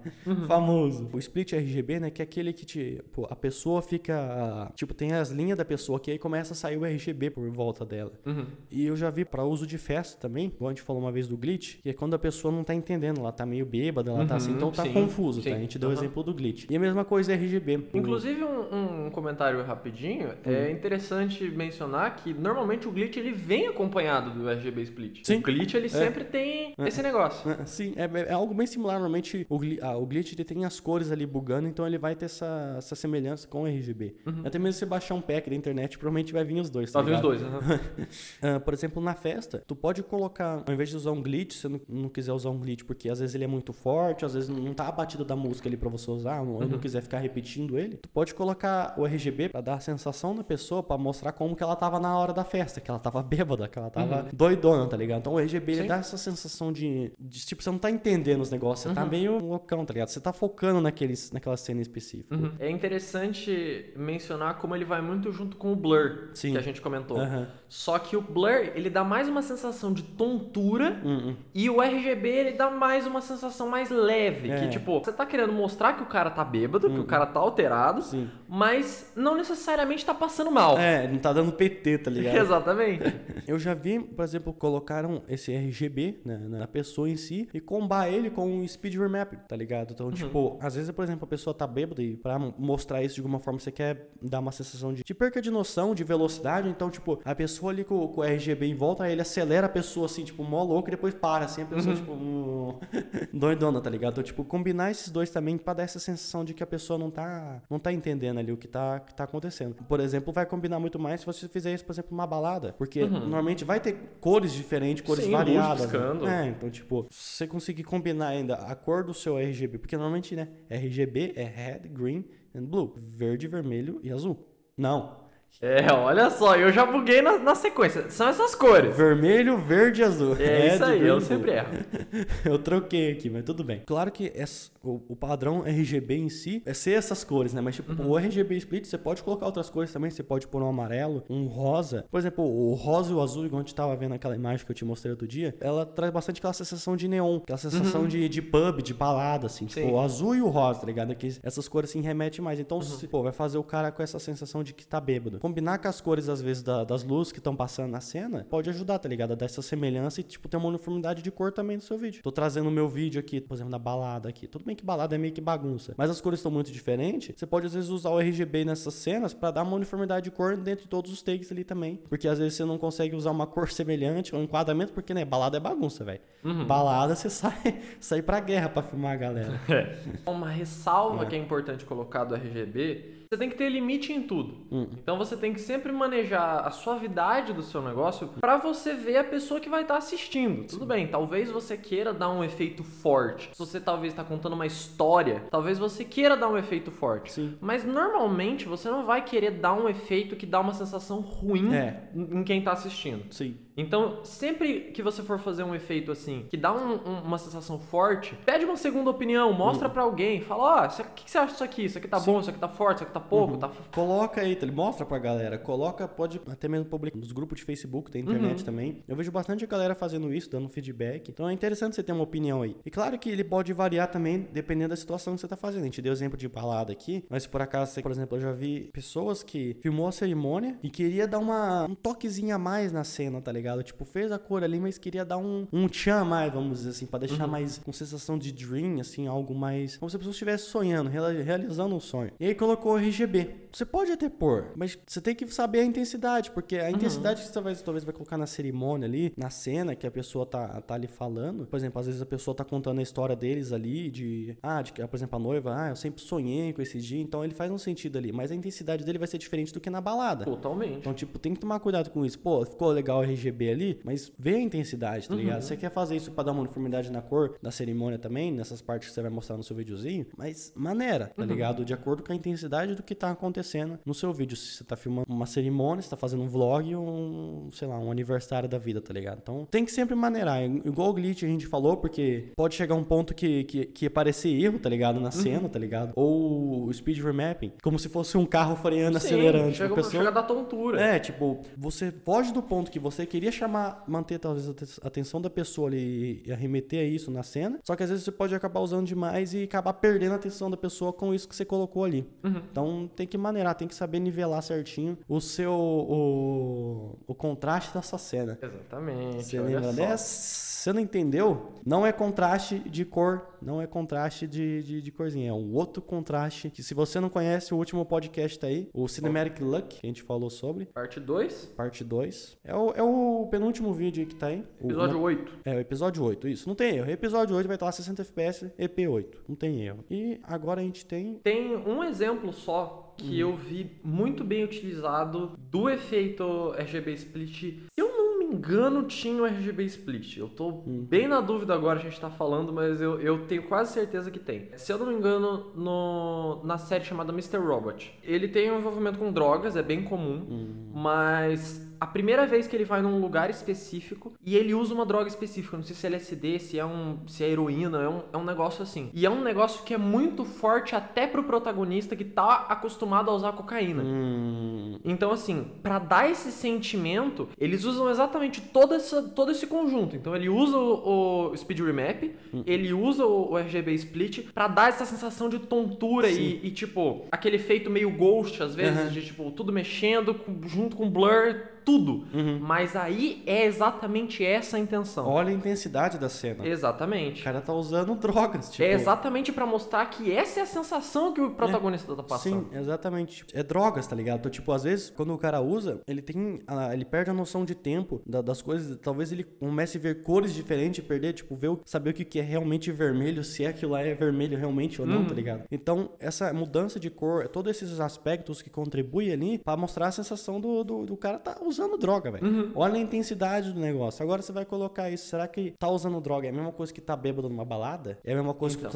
[0.47, 1.09] Famoso.
[1.11, 2.09] O split RGB, né?
[2.09, 4.71] Que é aquele que a pessoa fica.
[4.75, 7.68] Tipo, tem as linhas da pessoa que aí começa a sair o RGB por volta
[7.85, 8.11] dela.
[8.25, 8.45] Uhum.
[8.71, 11.27] E eu já vi pra uso de festa também, igual a gente falou uma vez
[11.27, 14.25] do glitch, que é quando a pessoa não tá entendendo, ela tá meio bêbada, ela
[14.25, 15.49] tá assim, Uhum, então tá sim, confuso, sim.
[15.51, 15.55] tá?
[15.55, 16.01] A gente deu o Aham.
[16.01, 16.65] exemplo do glitch.
[16.69, 17.87] E a mesma coisa é RGB.
[17.93, 20.51] Inclusive, um, um comentário rapidinho, Hum.
[20.51, 25.19] é interessante mencionar que normalmente o glitch ele vem acompanhado do RGB split.
[25.23, 25.37] Sim.
[25.37, 27.49] O glitch ele sempre tem esse negócio.
[27.49, 28.93] É, Sim, é, é algo bem similar.
[28.99, 32.15] Normalmente o, gli- ah, o glitch ele tem as cores ali bugando, então ele vai
[32.15, 34.15] ter essa, essa semelhança com o RGB.
[34.43, 36.91] Até mesmo se você baixar um pack da internet, provavelmente vai vir os dois.
[36.91, 37.41] Tá Só vi os dois.
[37.43, 37.58] aham.
[38.41, 41.61] Ah, por exemplo, na festa, tu pode colocar, ao invés de usar um glitch, se
[41.61, 44.33] você não, não quiser usar um glitch, porque às vezes ele é muito forte, às
[44.33, 47.19] vezes não tá a batida da música ali pra você usar, ou não quiser ficar
[47.19, 51.31] repetindo ele, tu pode colocar o RGB pra dar a sensação na pessoa, pra mostrar
[51.31, 54.27] como que ela tava na hora da festa, que ela tava bêbada, que ela tava
[54.33, 55.19] doidona, tá ligado?
[55.19, 58.49] Então o RGB ele dá essa sensação de, de, tipo, você não tá entendendo os
[58.49, 60.09] negócios, você tá meio loucão, tá ligado?
[60.09, 62.35] Você tá focando naqueles, naquela cena específica.
[62.35, 62.51] Uhum.
[62.59, 66.51] É interessante mencionar como ele vai muito junto com o blur Sim.
[66.53, 67.19] que a gente comentou.
[67.19, 67.47] Aham.
[67.67, 71.35] Só que o blur ele dá mais uma sensação de tontura Hum, hum.
[71.53, 74.49] e o RGB ele dá mais uma sensação mais leve.
[74.49, 74.59] É.
[74.61, 77.39] Que tipo, você tá querendo mostrar que o cara tá bêbado, que o cara tá
[77.39, 78.29] alterado, Sim.
[78.47, 80.77] mas não necessariamente tá passando mal.
[80.77, 82.35] É, não tá dando PT, tá ligado?
[82.37, 83.03] Exatamente.
[83.47, 88.09] Eu já vi, por exemplo, colocaram esse RGB né, na pessoa em si e combar
[88.09, 89.91] ele com um speed remap, tá ligado?
[89.93, 93.21] Então, tipo, às vezes, por exemplo, a pessoa tá bêbada e pra mostrar isso de
[93.21, 96.67] alguma forma você quer dar uma sensação de, de perca de noção, de velocidade.
[96.69, 99.69] Então, tipo, a pessoa ali com, com o RGB em volta, aí ele acelera a
[99.69, 102.77] pessoa assim, tipo, mó louco e depois para, assim, a pessoa, tipo, hum,
[103.31, 104.11] doidona, tá ligado?
[104.11, 107.09] Então, tipo, combinar esses dois também pra dar essa sensação de que a pessoa não
[107.09, 109.73] tá, não tá entendendo ali o que tá, que tá acontecendo.
[109.87, 112.75] Por exemplo, vai combinar muito mais se você fizer isso, por exemplo, numa balada.
[112.77, 115.89] Porque normalmente vai ter cores diferentes, cores Sim, variadas.
[115.89, 116.45] né?
[116.45, 120.35] É, então, tipo, se você conseguir combinar ainda a cor do seu RGB, porque normalmente,
[120.35, 122.93] né, RGB é red, green and blue.
[122.97, 124.45] Verde, vermelho e azul.
[124.75, 125.28] Não.
[125.61, 128.09] É, olha só, eu já buguei na, na sequência.
[128.09, 128.95] São essas cores.
[128.95, 130.35] Vermelho, verde e azul.
[130.39, 131.67] É isso Red, aí, eu sempre erro.
[132.45, 133.83] Eu troquei aqui, mas tudo bem.
[133.85, 137.61] Claro que essa- o, o padrão RGB em si é ser essas cores, né?
[137.61, 138.11] Mas tipo, Uhum.
[138.11, 140.09] o RGB Split, você pode colocar outras cores também.
[140.11, 142.05] Você pode pôr um amarelo, um rosa.
[142.09, 144.71] Por exemplo, o rosa e o azul, igual a gente tava vendo aquela imagem que
[144.71, 148.29] eu te mostrei outro dia, ela traz bastante aquela sensação de neon, aquela sensação de,
[148.29, 149.65] de pub, de balada, assim.
[149.65, 149.87] Tipo, Uhum.
[149.87, 149.93] Sim.
[149.93, 151.15] o azul e o rosa, tá ligado?
[151.15, 152.59] Que essas cores assim remetem mais.
[152.59, 152.83] Então, Uhum.
[152.83, 155.39] se, pô, vai fazer o cara com essa sensação de que tá bêbado.
[155.39, 158.69] Combinar com as cores, às vezes, da- das luzes que estão passando na cena, pode
[158.69, 159.31] ajudar, tá ligado?
[159.31, 162.21] A dar essa semelhança e, tipo, ter uma uniformidade de cor também no seu vídeo.
[162.23, 164.47] Tô trazendo o meu vídeo aqui, por exemplo, da balada aqui.
[164.47, 167.33] Tudo que balada é meio que bagunça, mas as cores estão muito diferentes.
[167.37, 170.57] Você pode, às vezes, usar o RGB nessas cenas pra dar uma uniformidade de cor
[170.57, 171.99] dentro de todos os takes ali também.
[172.09, 175.57] Porque, às vezes, você não consegue usar uma cor semelhante, um enquadramento, porque, né, balada
[175.57, 176.21] é bagunça, velho.
[176.67, 179.61] Balada, você sai, sai pra guerra pra filmar a galera.
[180.25, 184.55] Uma ressalva que é importante colocar do RGB, você tem que ter limite em tudo.
[184.71, 189.23] Então você tem que sempre manejar a suavidade do seu negócio pra você ver a
[189.23, 190.65] pessoa que vai estar assistindo.
[190.65, 193.51] Tudo bem, talvez você queira dar um efeito forte.
[193.53, 197.31] Se você talvez está contando uma história, talvez você queira dar um efeito forte.
[197.31, 197.55] Sim.
[197.61, 202.09] Mas normalmente você não vai querer dar um efeito que dá uma sensação ruim É.
[202.15, 203.31] em quem tá assistindo.
[203.31, 203.55] Sim.
[203.81, 207.79] Então, sempre que você for fazer um efeito assim, que dá um- um- uma sensação
[207.79, 211.51] forte, pede uma segunda opinião, mostra pra alguém, fala, ó, o que, que você acha
[211.53, 211.85] disso aqui?
[211.85, 213.69] Isso aqui tá bom, isso aqui tá forte, isso aqui tá pouco, tá...
[213.93, 214.65] Coloca aí, tá?
[214.65, 215.57] Ele mostra pra galera.
[215.57, 219.03] Coloca, pode até mesmo publicar nos grupos de Facebook, da internet também.
[219.07, 221.29] Eu vejo bastante galera fazendo isso, dando feedback.
[221.29, 222.75] Então é interessante você ter uma opinião aí.
[222.85, 225.81] E claro que ele pode variar também, dependendo da situação que você tá fazendo.
[225.81, 228.51] A gente deu exemplo de balada aqui, mas por acaso, você, por exemplo, eu já
[228.51, 233.03] vi pessoas que filmou a cerimônia e queria dar uma, um toquezinho a mais na
[233.03, 233.68] cena, tá ligado?
[233.75, 233.83] Ligado?
[233.85, 237.05] Tipo, fez a cor ali, mas queria dar um, um tchan mais, vamos dizer assim,
[237.05, 237.51] pra deixar Uhum.
[237.51, 239.97] mais com sensação de dream, assim, algo mais.
[239.97, 242.31] Como se a pessoa estivesse sonhando, realizando um sonho.
[242.39, 243.55] E aí colocou RGB.
[243.71, 247.47] Você pode até pôr, mas você tem que saber a intensidade, porque a intensidade que
[247.47, 250.95] você vai, talvez vai colocar na cerimônia ali, na cena que a pessoa tá, tá
[250.95, 251.67] ali falando.
[251.67, 254.57] Por exemplo, às vezes a pessoa tá contando a história deles ali, de.
[254.63, 257.43] Ah, de que, por exemplo, a noiva, ah, eu sempre sonhei com esse dia, então
[257.43, 258.31] ele faz um sentido ali.
[258.31, 260.45] Mas a intensidade dele vai ser diferente do que na balada.
[260.45, 260.97] Totalmente.
[260.97, 262.39] Então, tipo, tem que tomar cuidado com isso.
[262.39, 265.39] Pô, ficou legal o RGB ali, mas vê a intensidade, tá Uhum.
[265.41, 265.61] ligado?
[265.61, 269.09] Você quer fazer isso pra dar uma uniformidade na cor da cerimônia também, nessas partes
[269.09, 271.45] que você vai mostrar no seu videozinho, mas maneira, Uhum.
[271.47, 271.83] tá ligado?
[271.83, 274.55] De acordo com a intensidade do que tá acontecendo no seu vídeo.
[274.55, 277.97] Se você tá filmando uma cerimônia, você tá fazendo um vlog ou um, sei lá,
[277.99, 279.39] um aniversário da vida, tá ligado?
[279.41, 280.61] Então, tem que sempre maneirar.
[280.63, 284.49] Igual o glitch a gente falou, porque pode chegar um ponto que, que, que parecer
[284.49, 285.17] erro, tá ligado?
[285.17, 285.23] Uhum.
[285.23, 286.11] Na cena, tá ligado?
[286.15, 289.73] Ou o speed remapping, como se fosse um carro freando, Sim, acelerando.
[289.73, 290.23] chega, Tipo, pessoa...
[290.23, 291.01] chega da tontura.
[291.01, 295.07] É, tipo, você foge do ponto que você queria chamar, manter talvez a aten- a
[295.07, 297.79] atenção da pessoa ali e arremeter a isso na cena.
[297.83, 300.77] Só que às vezes você pode acabar usando demais e acabar perdendo a atenção da
[300.77, 302.27] pessoa com isso que você colocou ali.
[302.43, 302.61] Uhum.
[302.71, 305.71] Então tem que maneirar, tem que saber nivelar certinho o seu.
[305.71, 308.57] o, o contraste da sua cena.
[308.61, 309.43] Exatamente.
[309.45, 310.69] Você lembra dessa?
[310.79, 311.73] Você não entendeu?
[311.85, 315.49] Não é contraste de cor, não é contraste de, de, de corzinha.
[315.49, 319.05] É um outro contraste que, se você não conhece, o último podcast tá aí, o
[319.07, 322.57] Cinematic Look, que a gente falou sobre Parte 2, parte 2.
[322.63, 324.63] É o, é o penúltimo vídeo aí que tá aí.
[324.81, 325.53] O- episódio não- 8.
[325.65, 326.67] É, o episódio 8, isso.
[326.67, 327.09] Não tem erro.
[327.11, 329.37] Episódio 8 vai estar lá 60 FPS, EP8.
[329.47, 330.03] Não tem erro.
[330.09, 331.39] E agora a gente tem.
[331.43, 337.59] Tem um exemplo só que eu vi muito bem utilizado do efeito RGB Split.
[337.59, 340.37] Se eu não me engano, tinha o RGB Split.
[340.37, 343.91] Eu tô bem na dúvida agora, a gente tá falando, mas eu, eu tenho quase
[343.93, 344.69] certeza que tem.
[344.77, 347.57] Se eu não me engano, no, na série chamada Mr.
[347.57, 348.17] Robot.
[348.23, 350.45] Ele tem um envolvimento com drogas, é bem comum,
[350.93, 355.27] mas a primeira vez que ele vai num lugar específico e ele usa uma droga
[355.27, 358.37] específica, não sei se é LSD, se é, um, se é heroína, é um, é
[358.37, 359.09] um negócio assim.
[359.13, 363.33] E é um negócio que é muito forte até pro protagonista que tá acostumado a
[363.33, 364.03] usar cocaína.
[364.03, 370.15] Hum, Então, assim, pra dar esse sentimento, eles usam exatamente todo, essa, todo esse conjunto.
[370.15, 372.31] Então, ele usa o, o Speed Remap,
[372.65, 377.25] ele usa o, o RGB Split pra dar essa sensação de tontura e, e, tipo,
[377.31, 379.09] aquele efeito meio ghost, às vezes, Aham.
[379.09, 382.25] de, tipo, tudo mexendo com- junto com blur, tudo.
[382.33, 382.59] Uhum.
[382.61, 385.27] Mas aí é exatamente essa a intenção.
[385.27, 386.63] olha a intensidade da cena.
[386.63, 387.43] O Exatamente.
[387.43, 388.83] cara tá usando drogas, tipo.
[388.83, 392.69] É exatamente pra mostrar que essa é a sensação que o protagonista tá passando.
[392.71, 393.45] Sim, exatamente.
[393.53, 394.39] É drogas, tá ligado?
[394.39, 396.59] Então, tipo, às vezes, quando o cara usa, ele tem.
[396.67, 398.97] a- ele perde a noção de tempo da- das coisas.
[399.01, 402.39] Talvez ele comece a ver cores diferentes, perder, tipo, ver, o- saber o que, que
[402.39, 405.63] é realmente vermelho, se é aquilo lá é vermelho realmente ou não, tá ligado?
[405.71, 410.59] Então, essa mudança de cor, todos esses aspectos que contribuem ali pra mostrar a sensação
[410.59, 411.68] do, do, do cara tá usando
[411.99, 412.71] droga, velho.
[412.75, 414.23] Olha a intensidade do negócio.
[414.23, 415.27] Agora você vai colocar isso.
[415.27, 418.17] Será que tá usando droga é a mesma coisa que tá bêbado numa balada?
[418.23, 418.91] É a mesma coisa que tá,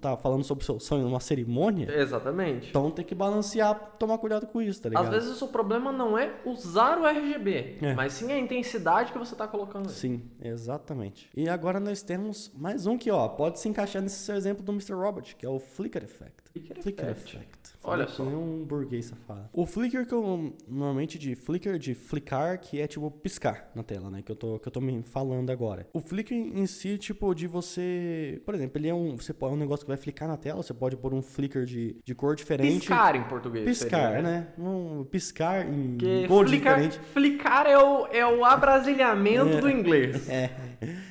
[0.00, 1.88] tá falando sobre o seu sonho numa cerimônia?
[1.92, 2.68] Exatamente.
[2.70, 5.04] Então tem que balancear, tomar cuidado com isso, tá ligado?
[5.04, 7.94] Às vezes o seu problema não é usar o RGB, É.
[7.94, 9.88] mas sim a intensidade que você tá colocando.
[9.88, 11.28] Sim, exatamente.
[11.36, 14.72] E agora nós temos mais um que, ó, pode se encaixar nesse seu exemplo do
[14.72, 14.92] Mr.
[14.94, 16.34] Robot, que é o Flicker Effect.
[16.52, 17.36] Flicker Flicker Effect.
[17.36, 17.59] Effect.
[17.82, 18.22] Olha só.
[18.22, 19.48] que nem um burguês safado.
[19.52, 24.10] O Flicker que eu normalmente de Flicker, de flickar, que é tipo piscar na tela,
[24.10, 24.22] né?
[24.22, 25.86] Que eu tô, que eu tô me falando agora.
[25.92, 28.40] O Flicker em si, tipo, de você.
[28.44, 29.16] Por exemplo, ele é um.
[29.16, 31.64] Você pode, é um negócio que vai flicar na tela, você pode pôr um flicker
[31.64, 32.80] de, de cor diferente.
[32.80, 33.64] Piscar em português.
[33.64, 34.48] Piscar, seria, né?
[34.58, 37.00] Um piscar em Porque cor flicar, diferente.
[37.12, 39.60] flicar é o, é o abrasilhamento É.
[39.60, 40.28] do inglês.
[40.28, 40.50] É.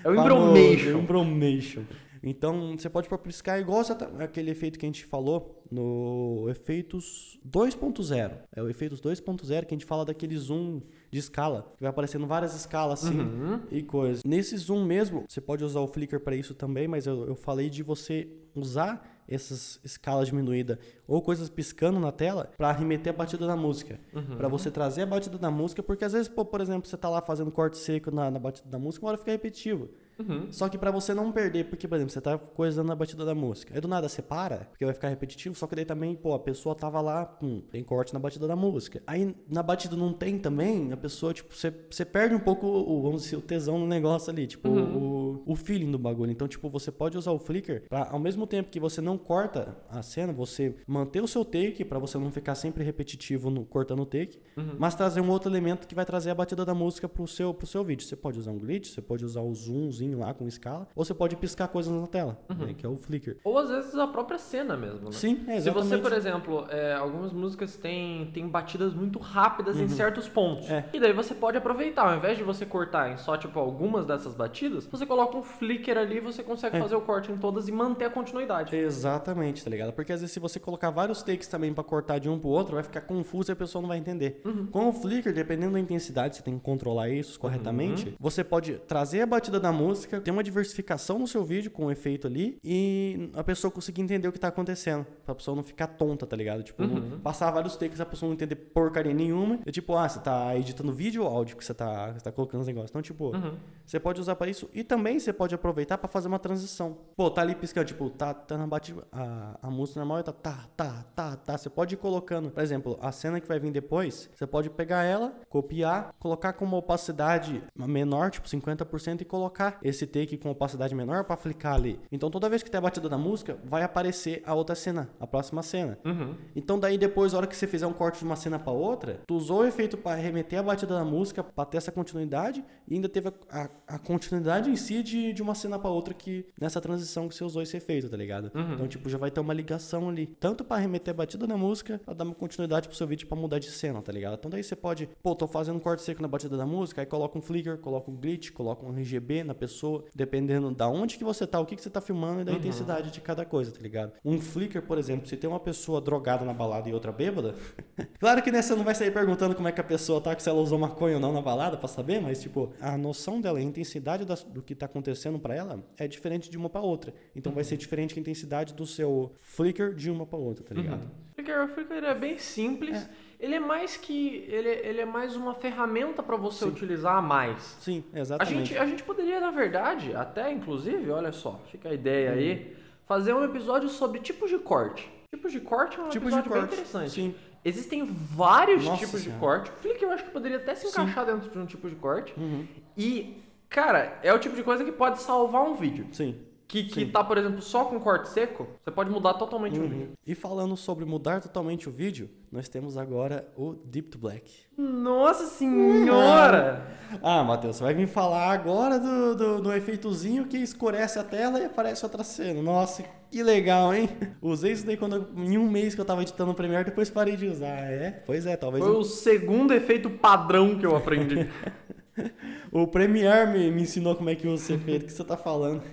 [0.04, 1.82] É o Famoso, embromation.
[2.22, 3.82] Então, você pode pôr piscar igual
[4.20, 8.32] aquele efeito que a gente falou no efeitos 2.0.
[8.56, 12.28] É o efeitos 2.0 que a gente fala daquele zoom de escala, que vai aparecendo
[12.28, 13.60] várias escalas assim Uhum.
[13.72, 14.24] e coisas.
[14.24, 17.70] Nesse zoom mesmo, você pode usar o Flickr para isso também, mas eu, eu falei
[17.70, 20.78] de você usar essas escalas diminuídas
[21.08, 24.00] ou coisas piscando na tela para remeter a batida da música.
[24.14, 24.36] Uhum.
[24.38, 27.08] Pra você trazer a batida da música, porque às vezes, pô, por exemplo, você tá
[27.10, 29.90] lá fazendo corte seco na, na batida da música, uma hora fica repetitivo.
[30.20, 30.52] Uhum.
[30.52, 33.34] Só que pra você não perder, porque, por exemplo, você tá coisando na batida da
[33.34, 33.74] música.
[33.74, 36.40] Aí do nada você para, porque vai ficar repetitivo, só que daí também, pô, a
[36.40, 39.02] pessoa tava lá, pum, tem corte na batida da música.
[39.08, 43.02] Aí na batida não tem também, a pessoa, tipo, você, você perde um pouco o,
[43.02, 46.32] vamos dizer, o tesão no negócio ali, tipo, o, o feeling do bagulho.
[46.32, 49.78] Então, tipo, você pode usar o Flickr pra, ao mesmo tempo que você não corta
[49.90, 54.02] a cena, você manter o seu take, pra você não ficar sempre repetitivo no, cortando
[54.02, 54.40] o take,
[54.78, 57.66] mas trazer um outro elemento que vai trazer a batida da música pro seu, pro
[57.66, 58.06] seu vídeo.
[58.06, 61.06] Você pode usar um glitch, você pode usar o zoomzinho flickerzinho lá com escala, ou
[61.06, 62.66] você pode piscar coisas na tela, Uhum.
[62.68, 63.38] né, que é o flicker.
[63.44, 65.12] Ou às vezes a própria cena mesmo, né?
[65.12, 66.02] Sim, é Se você, exatamente.
[66.02, 70.68] por exemplo, é, algumas músicas têm, têm batidas muito rápidas em certos pontos.
[70.70, 70.76] Uhum.
[70.76, 70.86] É.
[70.94, 72.10] E daí você pode aproveitar.
[72.10, 75.98] Ao invés de você cortar em só, tipo, algumas dessas batidas, você coloca um flicker
[75.98, 76.82] ali e você consegue É.
[76.82, 78.76] fazer o corte em todas e manter a continuidade.
[78.76, 79.94] Exatamente, tá ligado?
[79.94, 82.76] Porque às vezes se você colocar vários takes também pra cortar de um pro outro,
[82.76, 84.42] vai ficar confuso e a pessoa não vai entender.
[84.46, 84.68] Uhum.
[84.68, 88.10] Com o flicker, dependendo da intensidade, você tem que controlar isso corretamente.
[88.10, 88.16] Uhum.
[88.20, 91.92] Você pode trazer a batida da música, ter uma diversificação no seu vídeo com o
[91.92, 95.06] efeito ali e a pessoa conseguir entender o que tá acontecendo.
[95.26, 96.64] Pra pessoa não ficar tonta, tá ligado?
[96.64, 97.20] Tipo, Uhum.
[97.20, 99.60] passar vários takes a pessoa não entender porcaria nenhuma.
[99.66, 102.62] É tipo, ah, você tá editando vídeo ou áudio que você tá, você tá colocando
[102.62, 102.90] os negócios.
[102.92, 103.58] Então, tipo, Uhum.
[103.86, 106.98] você pode usar pra isso e também você pode aproveitar pra fazer uma transição.
[107.16, 110.32] Pô, tá ali piscando, tipo, tá, tá na batida, a, a música normal e tá,
[110.34, 111.58] tá, tá, tá, tá.
[111.58, 115.04] Você pode ir colocando, por exemplo, a cena que vai vir depois, você pode pegar
[115.04, 120.94] ela, copiar, colocar com uma opacidade menor, tipo 50% e colocar esse take com opacidade
[120.96, 122.00] menor pra flicar ali.
[122.12, 125.28] Então toda vez que tem a batida da música, vai aparecer a outra cena, a
[125.28, 125.98] próxima cena.
[126.06, 126.36] Uhum.
[126.56, 129.22] Então daí depois, na hora que você fizer um corte de uma cena pra outra,
[129.28, 132.96] tu usou o efeito pra remeter a batida da música, pra ter essa continuidade, e
[132.96, 136.46] ainda teve a, a- a continuidade em si de, de uma cena pra outra que
[136.60, 138.52] nessa transição que você usou esse efeito, tá ligado?
[138.74, 140.28] Então, tipo, já vai ter uma ligação ali.
[140.40, 143.38] Tanto pra remeter a batida da música, pra dar uma continuidade pro seu vídeo pra
[143.38, 144.36] mudar de cena, tá ligado?
[144.38, 147.06] Então daí você pode, pô, tô fazendo um corte seco na batida da música, aí
[147.06, 149.69] coloca um flicker, coloca um glitch, coloca um RGB na pessoa,
[150.16, 153.12] dependendo da onde que você tá, o que, que você tá filmando e da intensidade
[153.12, 154.14] de cada coisa, tá ligado?
[154.26, 157.56] Um flicker, por exemplo, se tem uma pessoa drogada na balada e outra bêbada,
[158.20, 160.50] claro que nessa não vai sair perguntando como é que a pessoa tá, que se
[160.50, 163.62] ela usou maconha ou não na balada pra saber, mas tipo, a noção dela, a
[163.62, 167.14] intensidade das- do que tá acontecendo pra ela é diferente de uma pra outra.
[167.36, 170.74] Então vai ser diferente que a intensidade do seu flicker de uma pra outra, tá
[170.76, 171.04] ligado?
[171.04, 173.10] O Flickr, o Flickr é bem simples.
[173.40, 174.46] Ele é mais que.
[174.50, 177.78] Ele, ele é mais uma ferramenta pra você utilizar a mais.
[177.80, 178.58] Sim, A exatamente.
[178.58, 182.76] gente, a gente poderia, na verdade, até inclusive, olha só, fica a ideia aí,
[183.08, 185.10] fazer um episódio sobre tipos de corte.
[185.34, 187.12] Tipos de corte é um Tipos de episódio bem interessante.
[187.12, 187.36] sim.
[187.64, 189.40] Existem vários Nossa tipos de Senhora.
[189.40, 189.70] corte.
[189.70, 191.02] O Flickr eu acho que poderia até se Sim.
[191.02, 192.34] encaixar dentro de um tipo de corte.
[192.38, 192.66] Uhum.
[192.98, 193.38] E,
[193.70, 196.08] cara, é o tipo de coisa que pode salvar um vídeo.
[196.14, 196.40] Sim.
[196.70, 199.90] Que, que tá, por exemplo, só com corte seco, você pode mudar totalmente o Uhum.
[199.90, 200.12] vídeo.
[200.24, 204.52] E falando sobre mudar totalmente o vídeo, nós temos agora o Deep to Black.
[204.78, 206.86] Nossa senhora!
[207.24, 211.60] Ah, Matheus, você vai vir falar agora do, do, do efeitozinho que escurece a tela
[211.60, 212.62] e aparece outra cena.
[212.62, 214.08] Nossa, que legal, hein?
[214.40, 217.10] Usei isso daí quando eu- em um mês que eu tava editando o Premiere, depois
[217.10, 217.66] parei de usar.
[217.92, 221.50] É, pois é, talvez Foi o, o segundo efeito padrão que eu aprendi.
[222.72, 225.84] o Premiere me, me ensinou como é que usa esse efeito que você tá falando.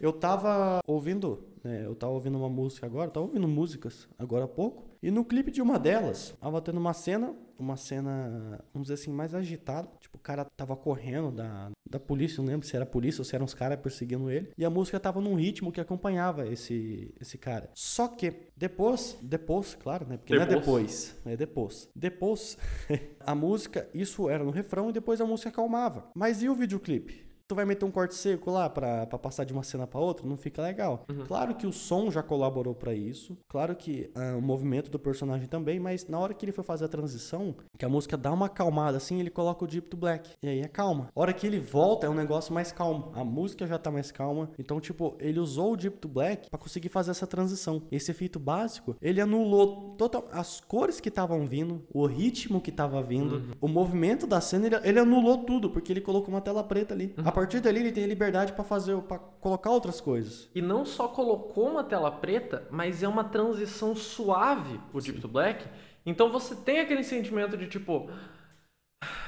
[0.00, 1.84] Eu tava ouvindo, né?
[1.84, 4.91] Eu tava ouvindo uma música agora, tava ouvindo músicas agora há pouco.
[5.02, 9.10] E no clipe de uma delas, tava tendo uma cena, uma cena, vamos dizer assim,
[9.10, 9.88] mais agitada.
[9.98, 13.24] Tipo, o cara tava correndo da, da polícia, não lembro se era a polícia ou
[13.24, 14.52] se eram uns caras perseguindo ele.
[14.56, 17.68] E a música tava num ritmo que acompanhava esse, esse cara.
[17.74, 20.18] Só que depois, depois, claro, né?
[20.18, 21.16] Porque não é Depois.
[21.16, 21.88] depois, é depois.
[21.96, 22.58] Depois,
[23.18, 26.10] a música, isso era no refrão e depois a música acalmava.
[26.14, 27.31] Mas e o videoclipe?
[27.52, 30.26] Tu vai meter um corte seco lá pra, pra passar de uma cena pra outra?
[30.26, 31.04] Não fica legal.
[31.28, 33.36] Claro que o som já colaborou pra isso.
[33.46, 35.78] Claro que ah, o movimento do personagem também.
[35.78, 38.96] Mas na hora que ele foi fazer a transição, que a música dá uma acalmada
[38.96, 40.30] assim, ele coloca o Deep to Black.
[40.42, 41.10] E aí é calma.
[41.14, 43.12] A hora que ele volta, é um negócio mais calmo.
[43.14, 44.50] A música já tá mais calma.
[44.58, 47.82] Então, tipo, ele usou o Deep to Black pra conseguir fazer essa transição.
[47.92, 53.02] Esse efeito básico, ele anulou total as cores que estavam vindo, o ritmo que tava
[53.02, 56.94] vindo, o movimento da cena, ele, ele anulou tudo, porque ele colocou uma tela preta
[56.94, 57.12] ali.
[57.22, 60.48] A partir dali, ele tem liberdade pra fazer, para colocar outras coisas.
[60.54, 65.26] E não só colocou uma tela preta, mas é uma transição suave o Deep to
[65.26, 65.66] Black.
[66.06, 68.08] Então você tem aquele sentimento de tipo.